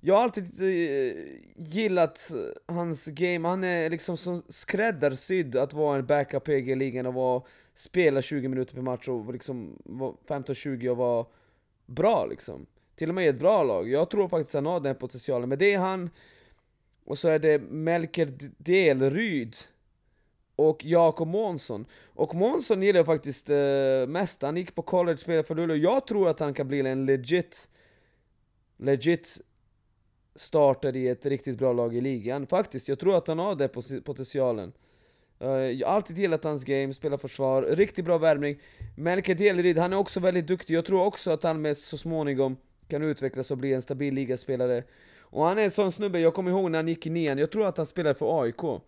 Jag 0.00 0.14
har 0.14 0.22
alltid 0.22 0.60
eh, 0.60 1.16
gillat 1.56 2.32
hans 2.66 3.06
game, 3.06 3.48
han 3.48 3.64
är 3.64 3.90
liksom 3.90 4.16
som 4.16 4.42
skräddarsydd 4.48 5.56
att 5.56 5.72
vara 5.72 5.98
en 5.98 6.06
backup 6.06 6.48
i 6.48 6.52
EG-ligan 6.52 7.06
och 7.06 7.14
vara, 7.14 7.42
spela 7.74 8.22
20 8.22 8.48
minuter 8.48 8.74
per 8.74 8.82
match 8.82 9.08
och 9.08 9.32
liksom 9.32 9.78
15-20 10.28 10.88
och 10.88 10.96
vara 10.96 11.26
bra 11.86 12.26
liksom. 12.30 12.66
Till 12.94 13.08
och 13.08 13.14
med 13.14 13.24
i 13.24 13.28
ett 13.28 13.38
bra 13.38 13.62
lag. 13.62 13.88
Jag 13.88 14.10
tror 14.10 14.28
faktiskt 14.28 14.54
han 14.54 14.66
har 14.66 14.80
den 14.80 14.94
potentialen, 14.94 15.48
men 15.48 15.58
det 15.58 15.74
är 15.74 15.78
han, 15.78 16.10
och 17.04 17.18
så 17.18 17.28
är 17.28 17.38
det 17.38 17.58
Melker 17.58 18.32
Delryd 18.58 19.56
och 20.68 20.84
Jakob 20.84 21.28
Månsson. 21.28 21.86
Och 22.14 22.34
Månsson 22.34 22.82
gillar 22.82 22.98
jag 22.98 23.06
faktiskt 23.06 23.50
eh, 23.50 23.56
mest, 24.08 24.42
han 24.42 24.56
gick 24.56 24.74
på 24.74 24.82
college, 24.82 25.16
spelade 25.16 25.44
för 25.44 25.54
Luleå. 25.54 25.76
Jag 25.76 26.06
tror 26.06 26.28
att 26.28 26.40
han 26.40 26.54
kan 26.54 26.68
bli 26.68 26.80
en 26.80 27.06
legit, 27.06 27.68
legit 28.76 29.40
starter 30.34 30.96
i 30.96 31.08
ett 31.08 31.26
riktigt 31.26 31.58
bra 31.58 31.72
lag 31.72 31.96
i 31.96 32.00
ligan. 32.00 32.46
Faktiskt, 32.46 32.88
jag 32.88 32.98
tror 32.98 33.16
att 33.16 33.26
han 33.26 33.38
har 33.38 33.54
den 33.54 33.68
potentialen. 34.02 34.72
Uh, 35.42 35.48
jag 35.50 35.88
har 35.88 35.94
alltid 35.94 36.18
gillat 36.18 36.44
hans 36.44 36.64
game, 36.64 36.94
spelar 36.94 37.16
försvar, 37.16 37.62
riktigt 37.62 38.04
bra 38.04 38.18
värmning. 38.18 38.58
Melker 38.96 39.34
Delryd, 39.34 39.78
han 39.78 39.92
är 39.92 39.96
också 39.96 40.20
väldigt 40.20 40.46
duktig. 40.46 40.74
Jag 40.74 40.84
tror 40.84 41.04
också 41.04 41.30
att 41.30 41.42
han 41.42 41.62
med 41.62 41.76
så 41.76 41.98
småningom 41.98 42.56
kan 42.88 43.02
utvecklas 43.02 43.50
och 43.50 43.58
bli 43.58 43.72
en 43.72 43.82
stabil 43.82 44.14
ligaspelare. 44.14 44.84
Och 45.20 45.44
han 45.44 45.58
är 45.58 45.62
en 45.62 45.70
sån 45.70 45.92
snubbe, 45.92 46.20
jag 46.20 46.34
kommer 46.34 46.50
ihåg 46.50 46.70
när 46.70 46.78
han 46.78 46.88
gick 46.88 47.06
i 47.06 47.10
nian, 47.10 47.38
jag 47.38 47.50
tror 47.50 47.66
att 47.66 47.76
han 47.76 47.86
spelade 47.86 48.14
för 48.14 48.42
AIK. 48.42 48.82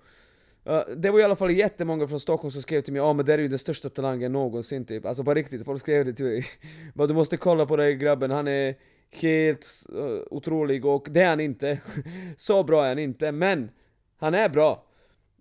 Uh, 0.69 0.81
det 0.97 1.11
var 1.11 1.21
i 1.21 1.23
alla 1.23 1.37
fall 1.37 1.51
jättemånga 1.51 2.09
från 2.09 2.21
Stockholm 2.21 2.51
som 2.53 2.63
skrev 2.63 2.81
till 2.81 2.93
mig 2.93 3.01
ja 3.01 3.07
ah, 3.07 3.13
men 3.13 3.27
det 3.27 3.35
är 3.35 3.39
ju 3.39 3.49
den 3.49 3.59
största 3.59 3.89
talangen 3.89 4.33
någonsin 4.33 4.85
typ, 4.85 5.07
alltså 5.07 5.25
på 5.25 5.35
riktigt, 5.35 5.65
folk 5.65 5.81
skrev 5.81 6.05
det 6.05 6.13
till 6.13 6.25
mig. 6.25 6.47
Bara 6.95 7.07
du 7.07 7.15
måste 7.15 7.37
kolla 7.37 7.67
på 7.67 7.77
den 7.77 7.99
grabben, 7.99 8.31
han 8.31 8.49
är 8.49 8.75
helt 9.11 9.67
uh, 9.93 10.21
otrolig 10.31 10.85
och 10.85 11.07
det 11.11 11.21
är 11.21 11.29
han 11.29 11.41
inte. 11.41 11.81
Så 12.37 12.65
bra 12.65 12.85
är 12.85 12.89
han 12.89 12.99
inte, 12.99 13.33
men 13.33 13.71
han 14.17 14.35
är 14.35 14.49
bra. 14.49 14.87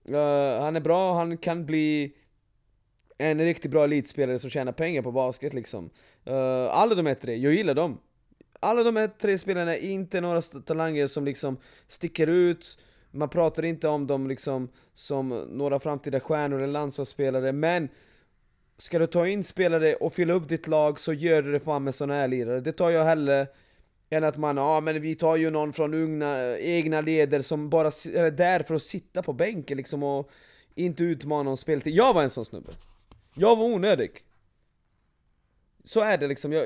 Uh, 0.10 0.62
Han 0.62 0.75
är 0.75 0.80
bra, 0.82 1.13
han 1.13 1.38
kan 1.38 1.66
bli 1.66 2.16
en 3.22 3.40
riktigt 3.40 3.72
bra 3.72 3.84
elitspelare 3.84 4.40
som 4.40 4.50
tjänar 4.50 4.72
pengar 4.72 5.01
på 5.01 5.12
basket 5.12 5.54
liksom. 5.54 5.90
Eh, 6.25 6.78
alla 6.78 6.96
de 6.96 7.06
här 7.06 7.13
tre, 7.13 7.36
jag 7.36 7.54
gillar 7.54 7.74
dem. 7.74 7.98
Alla 8.60 8.84
de 8.84 8.96
här 8.96 9.08
tre 9.08 9.38
spelarna 9.38 9.75
är 9.75 9.90
inte 9.90 10.22
några 10.22 10.42
talanger 10.42 11.08
som 11.08 11.25
liksom 11.25 11.58
sticker 11.88 12.28
ut 12.28 12.78
man 13.12 13.30
pratar 13.30 13.65
inte 13.65 13.88
om 13.88 14.08
dem 14.08 14.27
liksom 14.27 14.70
som 14.94 15.30
några 15.30 15.80
framtida 15.80 16.20
stjärnor 16.20 16.58
eller 16.58 16.74
landslagsspelare, 16.74 17.51
men 17.51 17.89
Ska 18.82 19.00
du 19.00 19.08
ta 19.08 19.27
in 19.27 19.44
spelare 19.44 19.96
och 19.96 20.13
fylla 20.13 20.34
upp 20.34 20.50
ditt 20.50 20.68
lag 20.68 21.00
så 21.00 21.13
gör 21.13 21.41
du 21.41 21.51
det 21.51 21.60
fan 21.60 21.84
med 21.84 21.96
såna 21.96 22.13
här 22.13 22.27
lirare. 22.27 22.60
Det 22.60 22.72
tar 22.72 22.89
jag 22.89 23.03
hellre 23.03 23.48
än 24.10 24.24
att 24.24 24.38
man, 24.38 24.58
ja 24.58 24.82
men 24.82 25.01
vi 25.01 25.15
tar 25.15 25.36
ju 25.36 25.50
någon 25.50 25.74
från 25.74 25.94
unga, 25.94 26.58
egna 26.58 27.01
leder 27.01 27.41
som 27.41 27.70
bara 27.70 27.88
är 27.88 28.32
där 28.32 28.63
för 28.63 28.75
att 28.75 28.82
sitta 28.82 29.22
på 29.24 29.34
bänken 29.34 29.77
liksom 29.77 30.03
och 30.03 30.32
inte 30.75 31.03
utmana 31.03 31.50
om 31.50 31.58
speltid. 31.58 31.94
Jag 31.94 32.13
var 32.13 32.24
en 32.24 32.30
sån 32.30 32.46
snubbe. 32.46 32.72
Jag 33.36 33.56
var 33.56 33.65
onödig. 33.65 34.12
Så 35.84 36.00
är 36.00 36.18
det 36.18 36.28
liksom. 36.28 36.52
Jag, 36.54 36.66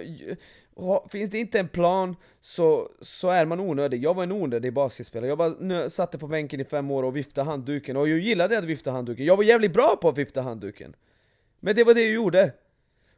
Finns 1.09 1.29
det 1.29 1.39
inte 1.39 1.59
en 1.59 1.67
plan 1.67 2.15
så, 2.41 2.89
så 3.01 3.29
är 3.29 3.45
man 3.45 3.59
onödig. 3.59 4.03
Jag 4.03 4.13
var 4.13 4.23
en 4.23 4.31
onödig 4.31 4.73
basketspelare. 4.73 5.29
Jag 5.29 5.37
bara 5.37 5.89
satte 5.89 6.17
på 6.17 6.27
bänken 6.27 6.59
i 6.59 6.65
fem 6.65 6.91
år 6.91 7.03
och 7.03 7.15
viftade 7.15 7.49
handduken, 7.49 7.97
och 7.97 8.09
jag 8.09 8.19
gillade 8.19 8.57
att 8.57 8.63
vifta 8.63 8.91
handduken. 8.91 9.25
Jag 9.25 9.37
var 9.37 9.43
jävligt 9.43 9.73
bra 9.73 9.97
på 10.01 10.09
att 10.09 10.17
vifta 10.17 10.41
handduken. 10.41 10.95
Men 11.59 11.75
det 11.75 11.83
var 11.83 11.93
det 11.93 12.01
jag 12.01 12.13
gjorde. 12.13 12.53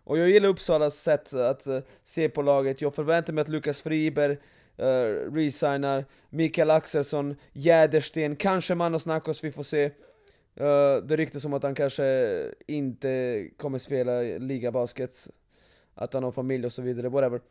Och 0.03 0.17
jag 0.17 0.29
gillar 0.29 0.49
Uppsalas 0.49 0.95
sätt 0.95 1.33
att 1.33 1.67
uh, 1.67 1.79
se 2.03 2.29
på 2.29 2.41
laget. 2.41 2.81
Jag 2.81 2.95
förväntar 2.95 3.33
mig 3.33 3.41
att 3.41 3.47
Lukas 3.47 3.81
Friberg 3.81 4.31
uh, 4.31 4.87
eh, 4.87 5.33
resignar, 5.33 6.05
Mikael 6.29 6.69
Axelsson, 6.69 7.35
Jädersten, 7.53 8.35
kanske 8.35 8.75
Manos 8.75 9.05
Nakos, 9.05 9.43
vi 9.43 9.51
får 9.51 9.63
se. 9.63 9.85
Uh, 9.85 11.03
det 11.03 11.15
ryktas 11.15 11.45
om 11.45 11.53
att 11.53 11.63
han 11.63 11.75
kanske 11.75 12.51
inte 12.67 13.43
kommer 13.57 13.77
spela 13.77 14.21
ligabasket 14.21 15.27
att 15.97 16.13
han 16.13 16.23
har 16.23 16.31
familj 16.31 16.65
och 16.65 16.71
så 16.71 16.81
vidare, 16.81 17.09
whatever. 17.09 17.41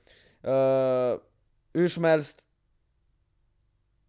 Uh, 0.47 1.19
hur 1.73 1.89
som 1.89 2.05
helst, 2.05 2.43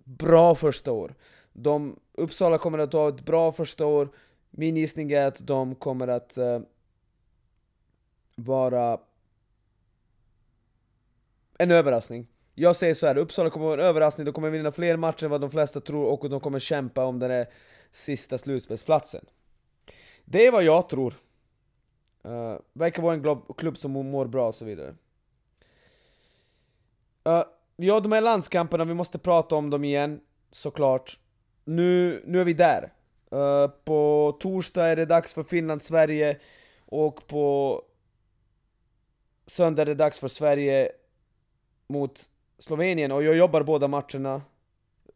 bra 0.04 0.56
första 0.56 0.92
år. 0.92 1.16
De, 1.54 2.00
Uppsala 2.14 2.58
kommer 2.58 2.78
att 2.78 2.94
ha 2.94 3.10
ett 3.10 3.26
bra 3.26 3.52
första 3.52 3.86
år, 3.86 4.10
min 4.50 4.78
gissning 4.78 5.12
är 5.12 5.26
att 5.26 5.48
de 5.48 5.76
kommer 5.76 6.08
att 6.08 6.38
uh, 6.38 6.60
vara 8.36 9.00
en 11.58 11.72
överraskning. 11.72 12.28
Jag 12.56 12.76
säger 12.76 12.94
så 12.94 13.08
här, 13.08 13.18
Uppsala 13.18 13.50
kommer 13.50 13.66
att 13.66 13.70
vara 13.70 13.82
en 13.82 13.88
överraskning, 13.88 14.26
de 14.26 14.32
kommer 14.32 14.50
vinna 14.50 14.72
fler 14.72 14.98
matcher 14.98 15.26
än 15.26 15.32
vad 15.32 15.42
de 15.42 15.52
flesta 15.52 15.82
tror 15.82 16.06
och 16.06 16.30
de 16.30 16.40
kommer 16.40 16.60
kämpa 16.60 17.06
om 17.06 17.20
den 17.20 17.30
där 17.30 17.48
sista 17.92 18.38
slutspelsplatsen. 18.38 19.26
Det 20.26 20.46
är 20.46 20.52
vad 20.52 20.64
jag 20.64 20.90
tror. 20.90 21.14
Uh, 22.28 22.60
verkar 22.74 23.04
vara 23.04 23.14
en 23.14 23.42
klubb 23.58 23.78
som 23.78 23.92
mår 23.92 24.26
bra 24.26 24.48
och 24.48 24.56
så 24.56 24.66
vidare. 24.66 24.96
Uh, 27.28 27.44
ja, 27.76 28.00
de 28.00 28.12
här 28.12 28.22
landskamperna, 28.22 28.86
vi 28.86 28.94
måste 28.94 29.20
prata 29.20 29.56
om 29.56 29.70
dem 29.70 29.84
igen, 29.84 30.20
såklart. 30.52 31.20
Nu, 31.66 32.22
nu 32.26 32.42
är 32.42 32.46
vi 32.46 32.54
där. 32.54 32.94
Uh, 33.34 33.68
på 33.68 34.38
torsdag 34.40 34.86
är 34.86 34.96
det 34.96 35.06
dags 35.06 35.34
för 35.34 35.44
Finland-Sverige, 35.44 36.40
och 36.86 37.28
på 37.28 37.82
söndag 39.48 39.82
är 39.82 39.86
det 39.86 39.96
dags 39.96 40.20
för 40.20 40.28
Sverige 40.28 40.92
mot 41.88 42.30
Slovenien, 42.60 43.12
och 43.12 43.24
jag 43.24 43.38
jobbar 43.38 43.64
båda 43.64 43.88
matcherna. 43.88 44.42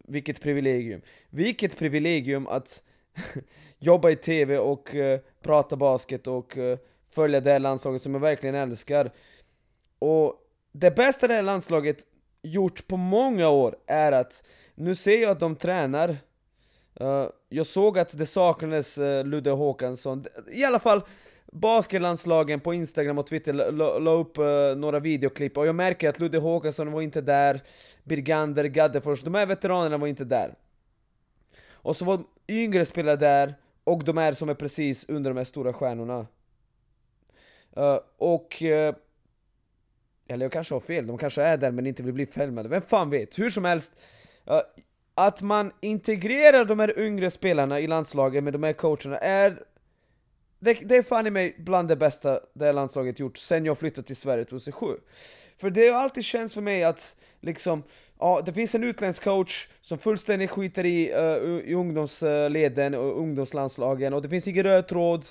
Vilket 0.08 0.42
privilegium. 0.42 1.02
Vilket 1.30 1.78
privilegium 1.78 2.48
att 2.48 2.84
jobba 3.80 4.10
i 4.10 4.16
TV 4.16 4.58
och 4.58 4.96
uh, 4.96 5.20
prata 5.42 5.76
basket 5.76 6.28
och 6.28 6.58
uh, 6.58 6.78
följa 7.12 7.40
det 7.42 7.52
här 7.52 7.60
landslaget 7.60 8.02
som 8.02 8.14
jag 8.14 8.22
verkligen 8.22 8.56
älskar. 8.56 9.12
Och 10.00 10.36
det 10.72 10.96
bästa 10.96 11.28
det 11.28 11.34
här 11.34 11.42
landslaget 11.42 11.98
gjort 12.42 12.88
på 12.88 12.98
många 12.98 13.50
år 13.50 13.76
är 13.88 14.12
att 14.12 14.44
nu 14.76 14.96
ser 14.96 15.22
jag 15.22 15.32
att 15.32 15.40
de 15.40 15.56
tränar. 15.56 16.10
Uh, 17.02 17.28
jag 17.50 17.66
såg 17.66 18.00
att 18.00 18.18
det 18.18 18.26
saknades 18.26 18.98
uh, 18.98 19.26
Ludde 19.26 19.52
Håkansson. 19.52 20.26
I 20.52 20.64
alla 20.64 20.80
fall 20.80 21.02
basketlandslagen 21.52 22.60
på 22.60 22.74
Instagram 22.74 23.18
och 23.18 23.28
Twitter 23.28 23.54
la, 23.54 24.00
la 24.00 24.12
upp 24.12 24.38
uh, 24.40 24.76
några 24.76 25.00
videoklipp 25.00 25.58
och 25.58 25.68
jag 25.68 25.76
märker 25.76 26.10
att 26.10 26.20
Ludde 26.20 26.38
Håkansson 26.38 26.92
var 26.92 27.02
inte 27.02 27.22
där, 27.22 27.62
Birgander, 28.04 28.66
Gaddefors, 28.66 29.22
de 29.22 29.36
här 29.36 29.46
veteranerna 29.46 29.98
var 29.98 30.08
inte 30.08 30.26
där. 30.26 30.56
Och 31.74 31.96
så 31.96 32.06
var 32.06 32.24
yngre 32.48 32.86
spelare 32.86 33.16
där, 33.16 33.56
och 33.84 34.04
de 34.04 34.18
är 34.18 34.34
som 34.34 34.50
är 34.50 34.54
precis 34.54 35.10
under 35.10 35.30
de 35.30 35.38
här 35.38 35.44
stora 35.44 35.74
stjärnorna. 35.74 36.28
Eh, 37.76 38.00
och... 38.18 38.64
Eh, 38.64 38.96
eller 40.28 40.46
jag 40.46 40.52
kanske 40.52 40.76
har 40.76 40.80
fel, 40.80 41.08
de 41.08 41.18
kanske 41.18 41.44
är 41.44 41.58
där 41.58 41.72
men 41.72 41.88
inte 41.88 42.04
vill 42.04 42.14
bli 42.14 42.26
filmade, 42.26 42.70
vem 42.70 42.82
fan 42.82 43.10
vet? 43.10 43.40
Hur 43.40 43.50
som 43.50 43.66
helst, 43.66 43.94
eh, 44.48 44.62
att 45.16 45.42
man 45.42 45.72
integrerar 45.82 46.66
de 46.66 46.80
här 46.80 47.00
yngre 47.00 47.32
spelarna 47.32 47.80
i 47.80 47.88
landslaget 47.88 48.44
med 48.44 48.54
de 48.54 48.64
här 48.64 48.74
coacherna 48.74 49.18
är 49.18 49.64
det, 50.60 50.74
det 50.74 50.96
är 50.96 51.04
fan 51.04 51.28
i 51.28 51.30
mig 51.30 51.56
bland 51.58 51.88
det 51.88 51.96
bästa 51.96 52.40
det 52.54 52.66
här 52.66 52.74
landslaget 52.74 53.20
gjort 53.20 53.38
sen 53.38 53.66
jag 53.66 53.78
flyttade 53.78 54.08
till 54.08 54.16
Sverige 54.16 54.46
2007. 54.46 54.86
För 55.58 55.70
det 55.70 55.88
har 55.88 56.02
alltid 56.02 56.24
känts 56.24 56.54
för 56.54 56.62
mig 56.62 56.84
att 56.84 57.18
liksom, 57.40 57.84
ja, 58.20 58.42
det 58.46 58.54
finns 58.54 58.76
en 58.76 58.84
utländsk 58.84 59.24
coach 59.24 59.68
som 59.82 59.98
fullständigt 59.98 60.50
skiter 60.50 60.86
i, 60.86 61.14
uh, 61.14 61.70
i 61.70 61.74
ungdomsleden 61.74 62.94
och 62.94 63.20
ungdomslandslagen 63.20 64.14
och 64.14 64.22
det 64.22 64.30
finns 64.30 64.48
ingen 64.48 64.64
röd 64.64 64.88
tråd 64.88 65.26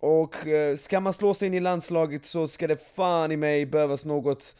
och 0.00 0.46
eh, 0.46 0.76
ska 0.76 1.00
man 1.00 1.12
slå 1.12 1.34
sig 1.34 1.48
in 1.48 1.54
i 1.54 1.60
landslaget 1.60 2.24
så 2.24 2.48
ska 2.48 2.66
det 2.66 2.76
fan 2.94 3.32
i 3.32 3.36
mig 3.36 3.66
behövas 3.66 4.04
något 4.04 4.54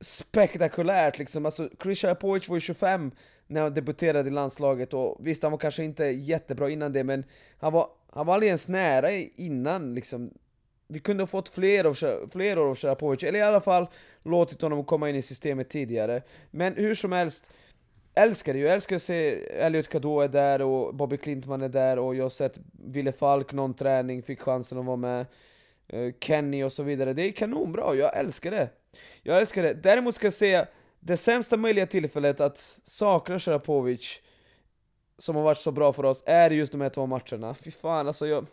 spektakulärt 0.00 1.18
liksom. 1.18 1.46
Alltså, 1.46 1.68
Chris 1.82 2.00
Sharapovic 2.00 2.48
var 2.48 2.56
ju 2.56 2.60
25 2.60 3.10
när 3.46 3.60
han 3.60 3.74
debuterade 3.74 4.28
i 4.28 4.32
landslaget 4.32 4.94
och 4.94 5.16
visst, 5.20 5.42
han 5.42 5.52
var 5.52 5.58
kanske 5.58 5.84
inte 5.84 6.04
jättebra 6.04 6.70
innan 6.70 6.92
det 6.92 7.04
men 7.04 7.24
han 7.58 7.72
var, 7.72 7.88
han 8.12 8.26
var 8.26 8.34
aldrig 8.34 8.48
ens 8.48 8.68
nära 8.68 9.10
innan 9.12 9.94
liksom. 9.94 10.30
Vi 10.86 11.00
kunde 11.00 11.22
ha 11.22 11.26
fått 11.26 11.48
fler, 11.48 11.84
av, 11.84 11.94
fler 12.32 12.58
år 12.58 12.66
av 12.66 12.76
Sharapovic, 12.76 13.22
eller 13.22 13.38
i 13.38 13.42
alla 13.42 13.60
fall 13.60 13.86
låtit 14.22 14.62
honom 14.62 14.84
komma 14.84 15.10
in 15.10 15.16
i 15.16 15.22
systemet 15.22 15.68
tidigare. 15.68 16.22
Men 16.50 16.74
hur 16.74 16.94
som 16.94 17.12
helst, 17.12 17.50
älskar 18.22 18.52
det 18.52 18.58
ju, 18.58 18.64
jag 18.64 18.74
älskar 18.74 18.96
att 18.96 19.02
se 19.02 19.46
Elliot 19.46 19.88
Kadå 19.88 20.20
är 20.20 20.28
där 20.28 20.62
och 20.62 20.94
Bobby 20.94 21.16
Klintman 21.16 21.62
är 21.62 21.68
där 21.68 21.98
och 21.98 22.14
jag 22.14 22.24
har 22.24 22.30
sett 22.30 22.58
Ville 22.72 23.12
Falk 23.12 23.52
någon 23.52 23.74
träning, 23.74 24.22
fick 24.22 24.40
chansen 24.40 24.78
att 24.78 24.84
vara 24.84 24.96
med. 24.96 25.26
Eh, 25.88 26.12
Kenny 26.20 26.62
och 26.62 26.72
så 26.72 26.82
vidare, 26.82 27.12
det 27.12 27.22
är 27.22 27.32
kanonbra, 27.32 27.94
jag 27.94 28.18
älskar 28.18 28.50
det. 28.50 28.68
Jag 29.22 29.40
älskar 29.40 29.62
det. 29.62 29.74
Däremot 29.74 30.14
ska 30.14 30.26
jag 30.26 30.34
säga, 30.34 30.66
det 31.00 31.16
sämsta 31.16 31.56
möjliga 31.56 31.86
tillfället 31.86 32.40
att 32.40 32.78
sakna 32.84 33.38
Sharapovic, 33.38 34.20
som 35.18 35.36
har 35.36 35.42
varit 35.42 35.58
så 35.58 35.72
bra 35.72 35.92
för 35.92 36.04
oss, 36.04 36.22
är 36.26 36.50
just 36.50 36.72
de 36.72 36.80
här 36.80 36.88
två 36.88 37.06
matcherna. 37.06 37.54
Fy 37.54 37.70
fan 37.70 38.06
alltså 38.06 38.26
jag... 38.26 38.46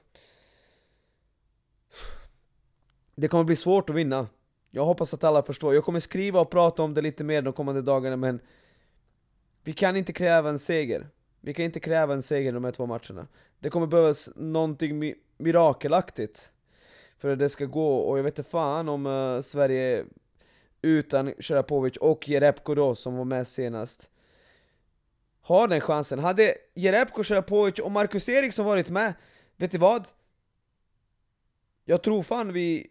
Det 3.15 3.27
kommer 3.27 3.43
bli 3.43 3.55
svårt 3.55 3.89
att 3.89 3.95
vinna. 3.95 4.27
Jag 4.71 4.85
hoppas 4.85 5.13
att 5.13 5.23
alla 5.23 5.43
förstår. 5.43 5.73
Jag 5.73 5.83
kommer 5.83 5.99
skriva 5.99 6.39
och 6.39 6.49
prata 6.49 6.83
om 6.83 6.93
det 6.93 7.01
lite 7.01 7.23
mer 7.23 7.41
de 7.41 7.53
kommande 7.53 7.81
dagarna 7.81 8.15
men 8.15 8.39
vi 9.67 9.73
kan 9.73 9.97
inte 9.97 10.13
kräva 10.13 10.49
en 10.49 10.59
seger. 10.59 11.07
Vi 11.41 11.53
kan 11.53 11.65
inte 11.65 11.79
kräva 11.79 12.13
en 12.13 12.21
seger 12.21 12.49
i 12.49 12.51
de 12.51 12.63
här 12.63 12.71
två 12.71 12.85
matcherna. 12.85 13.27
Det 13.59 13.69
kommer 13.69 13.87
behövas 13.87 14.29
någonting 14.35 14.99
mi 14.99 15.15
mirakelaktigt 15.37 16.51
för 17.17 17.29
att 17.29 17.39
det 17.39 17.49
ska 17.49 17.65
gå, 17.65 17.97
och 17.97 18.17
jag 18.17 18.23
vet 18.23 18.39
inte 18.39 18.49
fan 18.49 18.89
om 18.89 19.05
uh, 19.05 19.41
Sverige 19.41 20.05
utan 20.81 21.33
Sharapovic 21.39 21.97
och 21.97 22.29
Jerebko 22.29 22.75
då, 22.75 22.95
som 22.95 23.17
var 23.17 23.25
med 23.25 23.47
senast, 23.47 24.11
har 25.41 25.67
den 25.67 25.81
chansen. 25.81 26.19
Hade 26.19 26.55
Jerebko, 26.73 27.23
Sharapovic 27.23 27.79
och 27.79 27.91
Marcus 27.91 28.29
Eriksson 28.29 28.65
varit 28.65 28.89
med, 28.89 29.13
vet 29.55 29.73
ni 29.73 29.79
vad? 29.79 30.07
Jag 31.85 32.03
tror 32.03 32.23
fan 32.23 32.53
vi... 32.53 32.87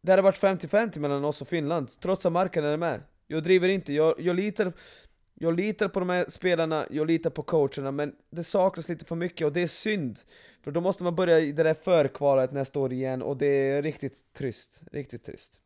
Det 0.00 0.12
hade 0.12 0.22
varit 0.22 0.40
50-50 0.40 0.98
mellan 0.98 1.24
oss 1.24 1.42
och 1.42 1.48
Finland, 1.48 1.88
trots 2.00 2.26
att 2.26 2.32
marknaden 2.32 2.72
är 2.72 2.76
med. 2.76 3.02
Jag 3.26 3.42
driver 3.42 3.68
inte, 3.68 3.92
jag, 3.92 4.14
jag 4.18 4.36
litar... 4.36 4.72
Jag 5.38 5.56
litar 5.56 5.88
på 5.88 6.00
de 6.00 6.08
här 6.08 6.24
spelarna, 6.28 6.86
jag 6.90 7.06
litar 7.06 7.30
på 7.30 7.42
coacherna, 7.42 7.90
men 7.90 8.14
det 8.30 8.44
saknas 8.44 8.88
lite 8.88 9.04
för 9.04 9.16
mycket 9.16 9.46
och 9.46 9.52
det 9.52 9.62
är 9.62 9.66
synd. 9.66 10.18
För 10.62 10.70
då 10.70 10.80
måste 10.80 11.04
man 11.04 11.14
börja 11.14 11.40
i 11.40 11.52
det 11.52 11.62
där 11.62 11.74
förkvalet 11.74 12.52
nästa 12.52 12.80
år 12.80 12.92
igen 12.92 13.22
och 13.22 13.36
det 13.36 13.46
är 13.46 13.82
riktigt 13.82 14.32
trist, 14.32 14.82
riktigt 14.92 15.24
trist. 15.24 15.60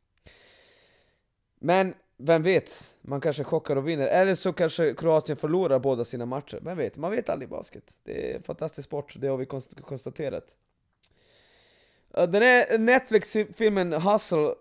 Men 1.60 1.94
vem 2.16 2.42
vet, 2.42 2.96
man 3.02 3.20
kanske 3.20 3.44
chockar 3.44 3.76
och 3.76 3.88
vinner, 3.88 4.06
eller 4.06 4.34
så 4.34 4.52
kanske 4.52 4.94
Kroatien 4.94 5.36
förlorar 5.36 5.78
båda 5.78 6.04
sina 6.04 6.26
matcher, 6.26 6.58
vem 6.62 6.78
vet, 6.78 6.96
man 6.96 7.10
vet 7.10 7.28
aldrig 7.28 7.48
i 7.48 7.50
basket. 7.50 7.84
Det 8.04 8.30
är 8.30 8.36
en 8.36 8.42
fantastisk 8.42 8.88
sport, 8.88 9.14
det 9.18 9.28
har 9.28 9.36
vi 9.36 9.46
konstaterat. 9.82 10.54
Eh, 12.14 12.28
den 12.28 12.42
här 12.42 12.78
Netflix-filmen 12.78 13.92
Hustle 13.92 14.54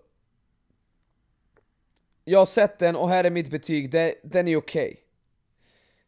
jag 2.30 2.40
har 2.40 2.46
sett 2.46 2.80
den 2.80 2.96
och 2.96 3.10
här 3.10 3.24
är 3.24 3.30
mitt 3.30 3.50
betyg, 3.50 3.92
den 3.92 4.48
är 4.48 4.56
okej. 4.56 4.58
Okay. 4.58 4.96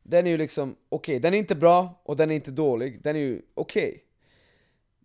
Den 0.04 0.28
är 0.28 0.32
ju 0.32 0.38
liksom 0.38 0.76
okej, 0.90 1.14
okay. 1.14 1.20
den 1.20 1.34
är 1.34 1.38
inte 1.38 1.56
bra 1.56 2.02
och 2.04 2.16
den 2.16 2.32
är 2.32 2.36
inte 2.36 2.52
dålig, 2.52 3.04
den 3.04 3.16
är 3.16 3.20
ju 3.20 3.42
okej. 3.54 3.90
Okay. 3.90 4.00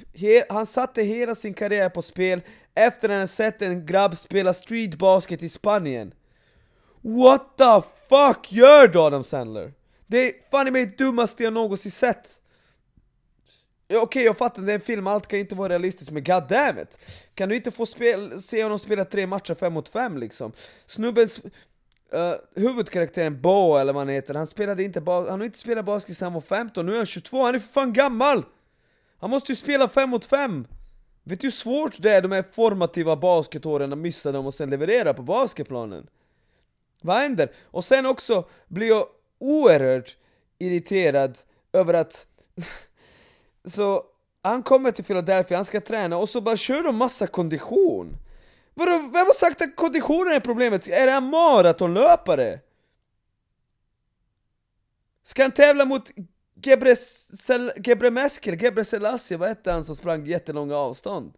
han 0.48 0.66
satte 0.66 1.02
hela 1.02 1.34
sin 1.34 1.54
karriär 1.54 1.88
på 1.88 2.02
spel 2.02 2.40
efter 2.74 3.08
att 3.08 3.18
han 3.18 3.28
sett 3.28 3.62
en 3.62 3.86
grabb 3.86 4.16
spela 4.16 4.54
street 4.54 4.94
basket 4.94 5.42
i 5.42 5.48
Spanien. 5.48 6.14
What 7.00 7.56
the 7.58 7.88
fuck 8.08 8.52
gör 8.52 8.88
du 8.88 8.98
Adam 9.00 9.24
Sandler? 9.24 9.72
Det 10.06 10.18
är 10.18 10.32
fan 10.50 10.68
i 10.68 10.70
mig 10.70 10.86
det 10.86 11.04
dummaste 11.04 11.44
jag 11.44 11.52
någonsin 11.52 11.90
sett! 11.90 12.40
Okej, 13.86 13.98
okay, 13.98 14.22
jag 14.22 14.38
fattar, 14.38 14.62
det 14.62 14.72
är 14.72 14.74
en 14.74 14.80
film, 14.80 15.06
allt 15.06 15.26
kan 15.26 15.38
inte 15.38 15.54
vara 15.54 15.68
realistiskt, 15.68 16.10
men 16.10 16.24
goddammit! 16.24 16.98
Kan 17.34 17.48
du 17.48 17.56
inte 17.56 17.70
få 17.70 17.86
spel, 17.86 18.42
se 18.42 18.62
honom 18.62 18.78
spela 18.78 19.04
tre 19.04 19.26
matcher 19.26 19.54
fem 19.54 19.72
mot 19.72 19.88
fem 19.88 20.18
liksom? 20.18 20.52
Snubbens... 20.86 21.40
Uh, 22.14 22.62
huvudkaraktären 22.62 23.40
Bo, 23.40 23.76
eller 23.76 23.92
vad 23.92 24.00
han 24.00 24.08
heter, 24.08 24.34
han 24.34 24.46
spelade 24.46 24.82
inte 24.82 25.02
han 25.06 25.28
har 25.28 25.44
inte 25.44 25.58
spelat 25.58 25.84
basket 25.84 26.16
sedan 26.16 26.26
han 26.26 26.34
var 26.34 26.40
15, 26.40 26.86
nu 26.86 26.92
är 26.92 26.96
han 26.96 27.06
22, 27.06 27.42
han 27.42 27.54
är 27.54 27.58
för 27.58 27.68
fan 27.68 27.92
gammal! 27.92 28.44
Han 29.18 29.30
måste 29.30 29.52
ju 29.52 29.56
spela 29.56 29.88
5 29.88 30.10
mot 30.10 30.24
5! 30.24 30.66
Vet 31.24 31.40
du 31.40 31.46
hur 31.46 31.52
svårt 31.52 32.02
det 32.02 32.10
är 32.10 32.22
de 32.22 32.32
här 32.32 32.44
formativa 32.52 33.16
basketåren 33.16 33.92
att 33.92 33.98
missa 33.98 34.32
dem 34.32 34.46
och 34.46 34.54
sen 34.54 34.70
leverera 34.70 35.14
på 35.14 35.22
basketplanen? 35.22 36.06
Vad 37.02 37.16
händer? 37.16 37.52
Och 37.64 37.84
sen 37.84 38.06
också 38.06 38.44
blir 38.68 38.88
jag 38.88 39.06
oerhört 39.38 40.16
irriterad 40.58 41.38
över 41.72 41.94
att... 41.94 42.26
så 43.64 44.04
han 44.42 44.62
kommer 44.62 44.90
till 44.90 45.04
Philadelphia, 45.04 45.58
han 45.58 45.64
ska 45.64 45.80
träna 45.80 46.16
och 46.16 46.28
så 46.28 46.40
bara 46.40 46.56
kör 46.56 46.82
de 46.82 46.96
massa 46.96 47.26
kondition. 47.26 48.16
Vadå, 48.74 48.98
vem 48.98 49.26
har 49.26 49.34
sagt 49.34 49.62
att 49.62 49.76
konditionen 49.76 50.32
är 50.32 50.40
problemet? 50.40 50.88
Är 50.88 51.06
det 51.06 51.12
en 51.12 51.24
maratonlöpare? 51.24 52.60
Ska 55.22 55.42
han 55.42 55.52
tävla 55.52 55.84
mot 55.84 56.10
Gebremeskel, 57.76 58.62
Gebre 58.62 59.36
vad 59.36 59.48
hette 59.48 59.72
han 59.72 59.84
som 59.84 59.96
sprang 59.96 60.26
jättelånga 60.26 60.76
avstånd? 60.76 61.32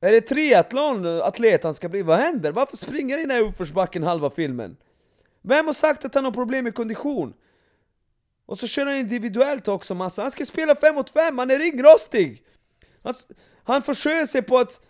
Är 0.00 0.12
det 0.12 0.20
triathlon-atlet 0.20 1.64
han 1.64 1.74
ska 1.74 1.88
bli? 1.88 2.02
Vad 2.02 2.18
händer? 2.18 2.52
Varför 2.52 2.76
springer 2.76 3.14
han 3.14 3.20
i 3.20 3.26
den 3.26 3.36
här 3.36 3.42
uppförsbacken 3.42 4.02
halva 4.02 4.30
filmen? 4.30 4.76
Vem 5.42 5.66
har 5.66 5.72
sagt 5.72 6.04
att 6.04 6.14
han 6.14 6.24
har 6.24 6.32
problem 6.32 6.64
med 6.64 6.74
kondition? 6.74 7.34
Och 8.46 8.58
så 8.58 8.66
kör 8.66 8.86
han 8.86 8.96
individuellt 8.96 9.68
också 9.68 9.94
massa, 9.94 10.22
han 10.22 10.30
ska 10.30 10.46
spela 10.46 10.76
5 10.76 10.94
mot 10.94 11.10
5, 11.10 11.38
han 11.38 11.50
är 11.50 11.58
ringrostig! 11.58 12.44
Han, 13.02 13.14
han 13.68 13.82
försöker 13.82 14.26
sig 14.26 14.42
på 14.42 14.58
att 14.58 14.80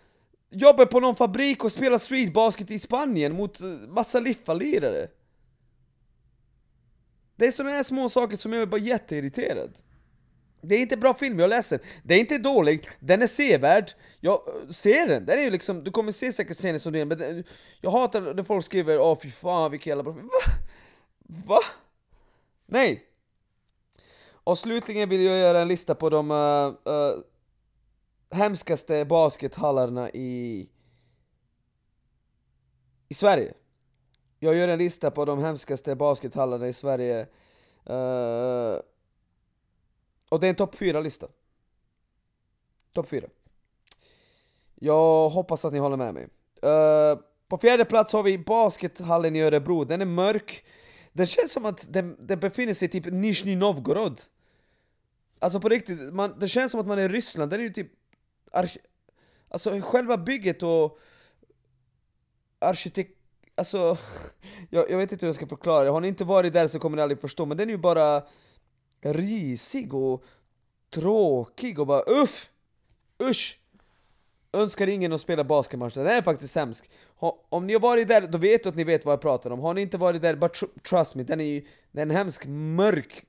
jobba 0.49 0.85
på 0.85 0.99
någon 0.99 1.15
fabrik 1.15 1.63
och 1.63 1.71
spela 1.71 1.99
streetbasket 1.99 2.71
i 2.71 2.79
Spanien 2.79 3.35
mot 3.35 3.61
eh, 3.61 3.67
massa 3.67 4.19
Liffa-lirare. 4.19 5.07
Det 7.35 7.45
är 7.45 7.51
sådana 7.51 7.75
här 7.75 7.83
små 7.83 8.09
saker 8.09 8.37
som 8.37 8.53
gör 8.53 8.59
mig 8.59 8.67
bara 8.67 8.81
jätteirriterad. 8.81 9.77
Det 10.61 10.75
är 10.75 10.79
inte 10.79 10.97
bra 10.97 11.13
film, 11.13 11.39
jag 11.39 11.45
är 11.45 11.49
ledsen. 11.49 11.79
Det 12.03 12.13
är 12.13 12.19
inte 12.19 12.37
dålig, 12.37 12.89
den 12.99 13.21
är 13.21 13.27
sevärd. 13.27 13.91
Jag 14.19 14.33
eh, 14.33 14.69
ser 14.69 15.07
den, 15.07 15.25
den 15.25 15.39
är 15.39 15.43
ju 15.43 15.49
liksom, 15.49 15.83
du 15.83 15.91
kommer 15.91 16.11
se 16.11 16.33
säkert 16.33 16.57
scener 16.57 16.79
som 16.79 16.93
den, 16.93 17.07
men 17.07 17.17
den, 17.17 17.43
jag 17.81 17.91
hatar 17.91 18.33
när 18.33 18.43
folk 18.43 18.65
skriver 18.65 18.97
'Åh 18.97 19.17
fy 19.21 19.29
fan 19.29 19.71
vilken 19.71 19.91
jävla 19.91 20.03
bra 20.03 20.13
film' 20.13 20.29
Va? 20.29 20.53
Va? 21.45 21.59
Nej! 22.65 23.05
Och 24.43 24.57
slutligen 24.57 25.09
vill 25.09 25.21
jag 25.21 25.37
göra 25.37 25.59
en 25.59 25.67
lista 25.67 25.95
på 25.95 26.09
de 26.09 26.31
uh, 26.31 26.67
uh, 26.93 27.23
hemskaste 28.31 29.05
baskethallarna 29.05 30.09
i, 30.09 30.69
i 33.07 33.13
Sverige. 33.13 33.53
Jag 34.39 34.55
gör 34.55 34.67
en 34.67 34.77
lista 34.77 35.11
på 35.11 35.25
de 35.25 35.39
hemskaste 35.39 35.95
baskethallarna 35.95 36.67
i 36.67 36.73
Sverige 36.73 37.27
uh, 37.89 38.79
och 40.29 40.39
det 40.39 40.47
är 40.47 40.49
en 40.49 40.55
topp 40.55 40.75
4-lista. 40.75 41.27
Topp 42.93 43.07
4. 43.07 43.27
Jag 44.75 45.29
hoppas 45.29 45.65
att 45.65 45.73
ni 45.73 45.79
håller 45.79 45.97
med 45.97 46.13
mig. 46.13 46.23
Uh, 46.23 47.21
På 47.47 47.57
fjärde 47.57 47.85
plats 47.85 48.13
har 48.13 48.23
vi 48.23 48.37
baskethallen 48.37 49.35
i 49.35 49.41
Örebro, 49.41 49.83
den 49.83 50.01
är 50.01 50.05
mörk. 50.05 50.65
Det 51.13 51.25
känns 51.25 51.53
som 51.53 51.65
att 51.65 51.93
den, 51.93 52.17
den 52.19 52.39
befinner 52.39 52.73
sig 52.73 52.85
i 52.85 52.89
typ 52.89 53.05
Nizjnij 53.05 53.55
Novgorod. 53.55 54.21
Alltså 55.39 55.59
på 55.59 55.69
riktigt, 55.69 56.13
man, 56.13 56.39
det 56.39 56.47
känns 56.47 56.71
som 56.71 56.81
att 56.81 56.87
man 56.87 56.99
är 56.99 57.03
i 57.03 57.07
Ryssland, 57.07 57.51
den 57.51 57.59
är 57.59 57.63
ju 57.63 57.69
typ... 57.69 57.91
Alltså 58.51 59.81
själva 59.81 60.17
bygget 60.17 60.63
och... 60.63 60.99
Arkitekt... 62.59 63.17
Alltså... 63.55 63.97
Jag, 64.69 64.91
jag 64.91 64.97
vet 64.97 65.11
inte 65.11 65.25
hur 65.25 65.27
jag 65.29 65.35
ska 65.35 65.47
förklara 65.47 65.83
det, 65.83 65.89
har 65.89 66.01
ni 66.01 66.07
inte 66.07 66.23
varit 66.23 66.53
där 66.53 66.67
så 66.67 66.79
kommer 66.79 66.95
ni 66.95 67.01
aldrig 67.01 67.21
förstå, 67.21 67.45
men 67.45 67.57
den 67.57 67.69
är 67.69 67.73
ju 67.73 67.77
bara 67.77 68.23
risig 69.01 69.93
och 69.93 70.23
tråkig 70.89 71.79
och 71.79 71.87
bara 71.87 72.01
uff! 72.07 72.49
Usch! 73.23 73.59
Önskar 74.53 74.87
ingen 74.87 75.13
att 75.13 75.21
spela 75.21 75.43
basketmatch, 75.43 75.93
den 75.93 76.07
är 76.07 76.21
faktiskt 76.21 76.55
hemsk. 76.55 76.89
Om 77.49 77.67
ni 77.67 77.73
har 77.73 77.79
varit 77.79 78.07
där, 78.07 78.21
då 78.21 78.37
vet 78.37 78.63
du 78.63 78.69
att 78.69 78.75
ni 78.75 78.83
vet 78.83 79.05
vad 79.05 79.13
jag 79.13 79.21
pratar 79.21 79.51
om. 79.51 79.59
Har 79.59 79.73
ni 79.73 79.81
inte 79.81 79.97
varit 79.97 80.21
där, 80.21 80.35
bara 80.35 80.49
tr 80.49 80.65
trust 80.89 81.15
me, 81.15 81.23
den 81.23 81.41
är 81.41 81.45
ju 81.45 81.67
den 81.91 81.99
är 81.99 82.13
en 82.13 82.17
hemsk, 82.17 82.45
mörk 82.47 83.25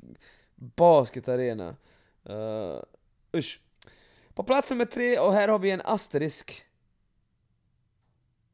basketarena. 0.54 1.76
Uh, 2.30 2.82
usch. 3.36 3.60
På 4.40 4.44
plats 4.44 4.70
nummer 4.70 4.84
tre, 4.84 5.18
och 5.18 5.32
här 5.32 5.48
har 5.48 5.58
vi 5.58 5.70
en 5.70 5.80
asterisk. 5.80 6.64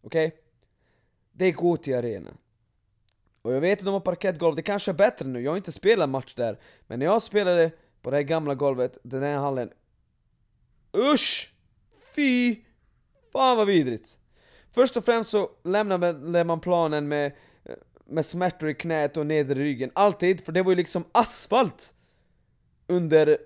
Okej? 0.03 0.27
Okay? 0.27 0.39
Det 1.33 1.45
är 1.45 1.53
Goti 1.53 1.95
Arena. 1.95 2.31
Och 3.43 3.53
jag 3.53 3.61
vet 3.61 3.79
att 3.79 3.85
de 3.85 3.93
har 3.93 4.01
parkettgolv, 4.01 4.57
det 4.57 4.63
kanske 4.63 4.91
är 4.91 4.95
bättre 4.95 5.27
nu, 5.27 5.41
jag 5.41 5.51
har 5.51 5.57
inte 5.57 5.73
spelat 5.73 6.09
match 6.09 6.35
där. 6.35 6.61
Men 6.87 6.99
när 6.99 7.07
jag 7.07 7.23
spelade 7.23 7.71
på 8.03 8.11
det 8.11 8.17
här 8.17 8.23
gamla 8.23 8.55
golvet, 8.55 8.99
den 9.03 9.23
här 9.23 9.37
hallen. 9.37 9.71
Usch! 10.97 11.55
Fy! 12.15 12.57
Fan 13.33 13.57
vad 13.57 13.67
vidrigt! 13.67 14.19
Först 14.71 14.97
och 14.97 15.05
främst 15.05 15.31
så 15.31 15.51
lämnar 15.65 16.45
man 16.45 16.61
planen 16.61 17.09
med, 17.09 17.33
med 18.05 18.27
smärtor 18.27 18.69
i 18.69 18.75
knät 18.75 19.17
och 19.17 19.27
nedre 19.27 19.59
ryggen, 19.59 19.91
alltid, 19.95 20.45
för 20.45 20.53
det 20.53 20.63
var 20.63 20.73
ju 20.73 20.77
liksom 20.77 21.05
asfalt 21.13 21.95
under 22.87 23.39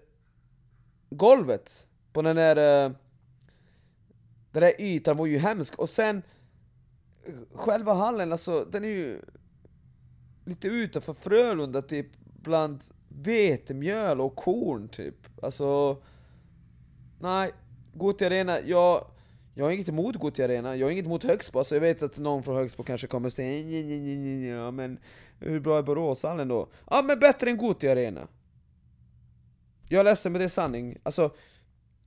golvet 1.11 1.87
på 2.12 2.23
den 2.23 2.37
där... 2.37 2.87
Eh, 2.87 2.92
den 4.53 4.62
där 4.62 4.81
ytan 4.81 5.16
var 5.16 5.27
ju 5.27 5.38
hemsk, 5.38 5.79
och 5.79 5.88
sen 5.88 6.23
själva 7.55 7.92
hallen, 7.92 8.33
alltså 8.33 8.64
den 8.64 8.85
är 8.85 8.88
ju 8.88 9.20
lite 10.44 10.68
utanför 10.68 11.14
Frölunda 11.14 11.83
typ, 11.83 12.07
bland 12.42 12.83
vetemjöl 13.09 14.20
och 14.20 14.37
korn 14.37 14.88
typ. 14.88 15.14
Alltså... 15.42 16.03
Nej, 17.20 17.53
Gothia 17.94 18.27
Arena, 18.27 18.61
jag... 18.61 19.05
Jag 19.55 19.64
har 19.64 19.73
inget 19.73 19.88
emot 19.88 20.16
Gothia 20.16 20.44
Arena, 20.44 20.77
jag 20.77 20.87
har 20.87 20.90
inget 20.92 21.07
emot 21.07 21.25
Högsbo, 21.25 21.59
alltså 21.59 21.75
jag 21.75 21.81
vet 21.81 22.03
att 22.03 22.18
någon 22.18 22.42
från 22.42 22.57
Högsbo 22.57 22.83
kanske 22.83 23.07
kommer 23.07 23.31
säga 23.31 24.57
ja 24.57 24.70
men 24.70 24.99
hur 25.38 25.61
bra 25.61 25.79
är 25.79 25.83
Boråshallen 25.83 26.49
då? 26.49 26.68
Ja 26.90 27.03
men 27.03 27.18
bättre 27.18 27.51
än 27.51 27.57
Gothia 27.57 27.92
Arena! 27.92 28.29
Jag 29.88 30.01
är 30.01 30.05
ledsen 30.05 30.33
men 30.33 30.38
det 30.38 30.44
är 30.44 30.49
sanning, 30.49 30.96
alltså 31.03 31.31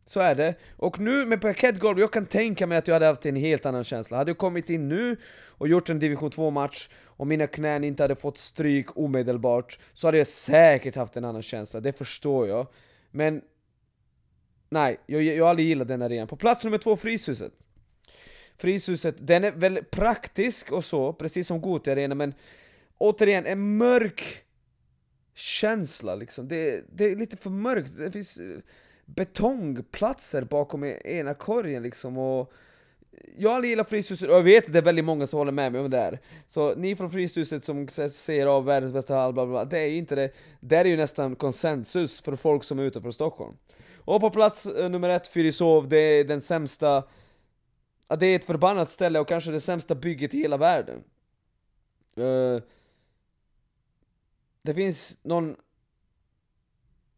så 0.05 0.19
är 0.19 0.35
det. 0.35 0.55
Och 0.77 0.99
nu 0.99 1.25
med 1.25 1.41
parkettgolv, 1.41 1.99
jag 1.99 2.13
kan 2.13 2.25
tänka 2.25 2.67
mig 2.67 2.77
att 2.77 2.87
jag 2.87 2.95
hade 2.95 3.05
haft 3.05 3.25
en 3.25 3.35
helt 3.35 3.65
annan 3.65 3.83
känsla. 3.83 4.17
Hade 4.17 4.29
jag 4.29 4.37
kommit 4.37 4.69
in 4.69 4.89
nu 4.89 5.17
och 5.49 5.67
gjort 5.67 5.89
en 5.89 5.99
division 5.99 6.29
2-match 6.31 6.89
och 7.05 7.27
mina 7.27 7.47
knän 7.47 7.83
inte 7.83 8.03
hade 8.03 8.15
fått 8.15 8.37
stryk 8.37 8.97
omedelbart, 8.97 9.79
så 9.93 10.07
hade 10.07 10.17
jag 10.17 10.27
säkert 10.27 10.95
haft 10.95 11.17
en 11.17 11.25
annan 11.25 11.41
känsla, 11.41 11.79
det 11.79 11.93
förstår 11.93 12.47
jag. 12.47 12.67
Men 13.11 13.41
nej, 14.69 14.99
jag, 15.05 15.23
jag 15.23 15.43
har 15.43 15.49
aldrig 15.49 15.67
gillat 15.67 15.87
den 15.87 16.01
arenan. 16.01 16.27
På 16.27 16.35
plats 16.35 16.63
nummer 16.63 16.77
två, 16.77 16.97
Fryshuset. 16.97 17.53
Fryshuset, 18.57 19.15
den 19.19 19.43
är 19.43 19.51
väl 19.51 19.83
praktisk 19.83 20.71
och 20.71 20.85
så, 20.85 21.13
precis 21.13 21.47
som 21.47 21.61
Gothia 21.61 21.93
Arena, 21.93 22.15
men 22.15 22.33
återigen, 22.97 23.45
en 23.45 23.77
mörk 23.77 24.43
känsla 25.33 26.15
liksom. 26.15 26.47
Det, 26.47 26.83
det 26.91 27.05
är 27.05 27.15
lite 27.15 27.37
för 27.37 27.49
mörkt, 27.49 27.97
det 27.97 28.11
finns 28.11 28.37
eh, 28.37 28.59
betongplatser 29.15 30.43
bakom 30.43 30.83
e-, 30.83 31.01
ena 31.03 31.33
korgen 31.33 31.83
liksom 31.83 32.17
och 32.17 32.53
jag 33.37 33.49
har 33.49 33.55
aldrig 33.55 33.69
gillat 33.69 33.89
Fryshuset 33.89 34.29
och 34.29 34.35
jag 34.35 34.43
vet 34.43 34.65
att 34.65 34.73
det 34.73 34.79
är 34.79 34.83
väldigt 34.83 35.05
många 35.05 35.27
som 35.27 35.39
håller 35.39 35.51
med 35.51 35.71
mig 35.71 35.81
om 35.81 35.89
det 35.89 35.97
här. 35.97 36.19
Så 36.45 36.75
ni 36.75 36.95
från 36.95 37.11
Fryshuset 37.11 37.63
som 37.63 37.87
säger 37.87 38.47
av 38.47 38.65
världens 38.65 38.93
bästa 38.93 39.15
hall, 39.15 39.33
bla, 39.33 39.45
bla, 39.45 39.51
bla 39.51 39.65
det 39.65 39.79
är 39.79 39.87
ju 39.87 39.97
inte 39.97 40.15
det. 40.15 40.31
Det 40.59 40.75
är 40.75 40.85
ju 40.85 40.97
nästan 40.97 41.35
konsensus 41.35 42.21
för 42.21 42.35
folk 42.35 42.63
som 42.63 42.79
är 42.79 42.83
utanför 42.83 43.11
Stockholm. 43.11 43.57
Och 43.97 44.21
på 44.21 44.29
plats 44.29 44.65
eh, 44.65 44.89
nummer 44.89 45.09
ett, 45.09 45.27
Fyrishov, 45.27 45.87
det 45.87 45.97
är 45.97 46.23
den 46.23 46.41
sämsta... 46.41 47.03
Ja, 48.07 48.15
det 48.15 48.25
är 48.25 48.35
ett 48.35 48.45
förbannat 48.45 48.89
ställe 48.89 49.19
och 49.19 49.27
kanske 49.27 49.51
det 49.51 49.59
sämsta 49.59 49.95
bygget 49.95 50.33
i 50.33 50.37
hela 50.37 50.57
världen. 50.57 51.03
Uh, 52.19 52.61
det 54.61 54.73
finns 54.73 55.19
någon... 55.23 55.55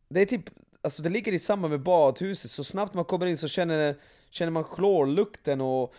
Det 0.10 0.22
är 0.22 0.26
typ 0.26 0.50
alltså 0.86 1.04
det 1.04 1.10
ligger 1.10 1.32
i 1.32 1.40
samband 1.40 1.72
med 1.72 1.82
badhuset, 1.82 2.52
så 2.52 2.64
snabbt 2.64 2.94
man 2.94 3.06
kommer 3.06 3.26
in 3.26 3.38
så 3.38 3.48
känner, 3.48 3.96
känner 4.30 4.52
man 4.52 4.64
klorlukten 4.64 5.62
och 5.62 5.94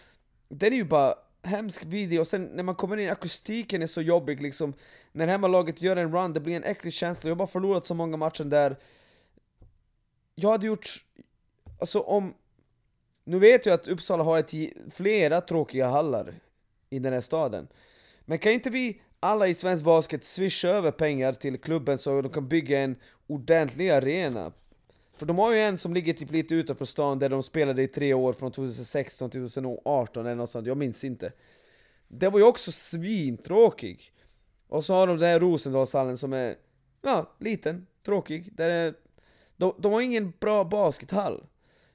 den 0.49 0.73
är 0.73 0.77
ju 0.77 0.85
bara 0.85 1.15
hemsk 1.43 1.85
video, 1.85 2.21
och 2.21 2.27
sen 2.27 2.45
när 2.45 2.63
man 2.63 2.75
kommer 2.75 2.97
in, 2.97 3.11
akustiken 3.11 3.83
är 3.83 3.87
så 3.87 4.03
jobbig 4.03 4.43
liksom. 4.43 4.75
När 5.13 5.27
hemmalaget 5.27 5.83
gör 5.83 5.97
en 5.97 6.13
run, 6.13 6.33
det 6.33 6.41
blir 6.41 6.57
en 6.57 6.65
äcklig 6.65 6.93
känsla, 6.93 7.29
jag 7.29 7.35
har 7.35 7.39
bara 7.39 7.49
förlorat 7.49 7.87
så 7.87 7.95
många 7.95 8.17
matcher 8.17 8.45
där 8.45 8.77
Jag 10.35 10.51
hade 10.51 10.67
gjort, 10.67 11.05
alltså 11.81 12.01
om 12.01 12.35
Nu 13.25 13.39
vet 13.39 13.67
jag 13.67 13.75
att 13.75 13.89
Uppsala 13.89 14.25
har 14.25 14.39
ett, 14.39 14.53
flera 14.95 15.41
tråkiga 15.41 15.89
hallar 15.89 16.35
i 16.91 16.99
den 16.99 17.13
här 17.13 17.21
staden. 17.21 17.69
Men 18.25 18.39
kan 18.39 18.53
inte 18.53 18.71
vi 18.71 19.01
alla 19.21 19.49
i 19.49 19.55
svensk 19.55 19.85
basket 19.85 20.25
swisha 20.25 20.69
över 20.69 20.91
pengar 20.91 21.33
till 21.33 21.61
klubben 21.61 21.99
så 21.99 22.23
de 22.23 22.33
kan 22.33 22.49
bygga 22.49 22.81
en 22.81 22.97
ordentlig 23.27 23.91
arena? 23.91 24.53
För 25.17 25.27
de 25.27 25.39
har 25.39 25.53
ju 25.53 25.61
en 25.61 25.79
som 25.79 25.95
ligger 25.95 26.13
typ 26.13 26.31
lite 26.31 26.55
utanför 26.55 26.85
stan 26.85 27.19
där 27.19 27.29
de 27.29 27.43
spelade 27.43 27.83
i 27.83 27.89
tre 27.89 28.15
år 28.15 28.33
från 28.33 28.53
2016 28.53 29.31
till 29.31 29.41
2018 29.41 30.27
eller 30.27 30.37
något 30.37 30.51
sånt, 30.51 30.67
jag 30.67 30.77
minns 30.77 31.05
inte. 31.05 31.33
Det 32.09 32.29
var 32.29 32.39
ju 32.39 32.45
också 32.45 32.73
svintråkig. 32.73 34.13
Och 34.69 34.85
så 34.85 34.95
har 34.95 35.07
de 35.07 35.19
den 35.19 35.29
här 35.29 35.41
Rosendalshallen 35.41 36.17
som 36.17 36.33
är, 36.33 36.57
ja, 37.03 37.37
liten, 37.39 37.87
tråkig. 38.05 38.53
Där 38.53 38.69
är, 38.71 38.95
de, 39.57 39.75
de 39.79 39.93
har 39.93 40.01
ingen 40.01 40.33
bra 40.41 40.65
baskethall. 40.65 41.45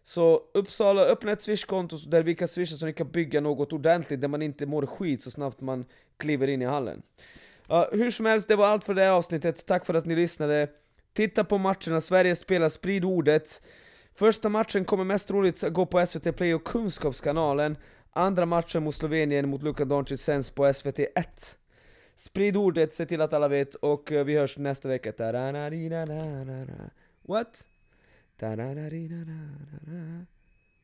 Så 0.03 0.41
Uppsala, 0.53 1.01
öppna 1.01 1.31
ett 1.31 1.41
swishkonto 1.41 1.97
där 1.97 2.23
vi 2.23 2.35
kan 2.35 2.47
swisha 2.47 2.75
så 2.75 2.85
ni 2.85 2.93
kan 2.93 3.11
bygga 3.11 3.41
något 3.41 3.73
ordentligt 3.73 4.21
där 4.21 4.27
man 4.27 4.41
inte 4.41 4.65
mår 4.65 4.85
skit 4.85 5.21
så 5.21 5.31
snabbt 5.31 5.61
man 5.61 5.85
kliver 6.17 6.47
in 6.47 6.61
i 6.61 6.65
hallen. 6.65 7.01
Uh, 7.71 7.85
hur 7.91 8.11
som 8.11 8.25
helst, 8.25 8.47
det 8.47 8.55
var 8.55 8.67
allt 8.67 8.83
för 8.83 8.93
det 8.93 9.03
här 9.03 9.11
avsnittet. 9.11 9.65
Tack 9.65 9.85
för 9.85 9.93
att 9.93 10.05
ni 10.05 10.15
lyssnade. 10.15 10.67
Titta 11.13 11.43
på 11.43 11.57
matcherna, 11.57 12.01
Sverige 12.01 12.35
spelar, 12.35 12.69
sprid 12.69 13.05
ordet. 13.05 13.61
Första 14.13 14.49
matchen 14.49 14.85
kommer 14.85 15.03
mest 15.03 15.27
troligt 15.27 15.61
gå 15.69 15.85
på 15.85 16.05
SVT 16.05 16.35
Play 16.35 16.53
och 16.53 16.63
Kunskapskanalen. 16.63 17.77
Andra 18.13 18.45
matchen 18.45 18.83
mot 18.83 18.95
Slovenien 18.95 19.49
mot 19.49 19.63
Luka 19.63 19.85
Doncic 19.85 20.21
sänds 20.21 20.49
på 20.49 20.73
SVT 20.73 20.99
1. 20.99 21.57
Sprid 22.15 22.57
ordet, 22.57 22.93
se 22.93 23.05
till 23.05 23.21
att 23.21 23.33
alla 23.33 23.47
vet 23.47 23.75
och 23.75 24.11
eh, 24.11 24.25
vi 24.25 24.37
hörs 24.37 24.57
nästa 24.57 24.89
vecka. 24.89 25.13
What? 27.21 27.65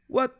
What? 0.07 0.31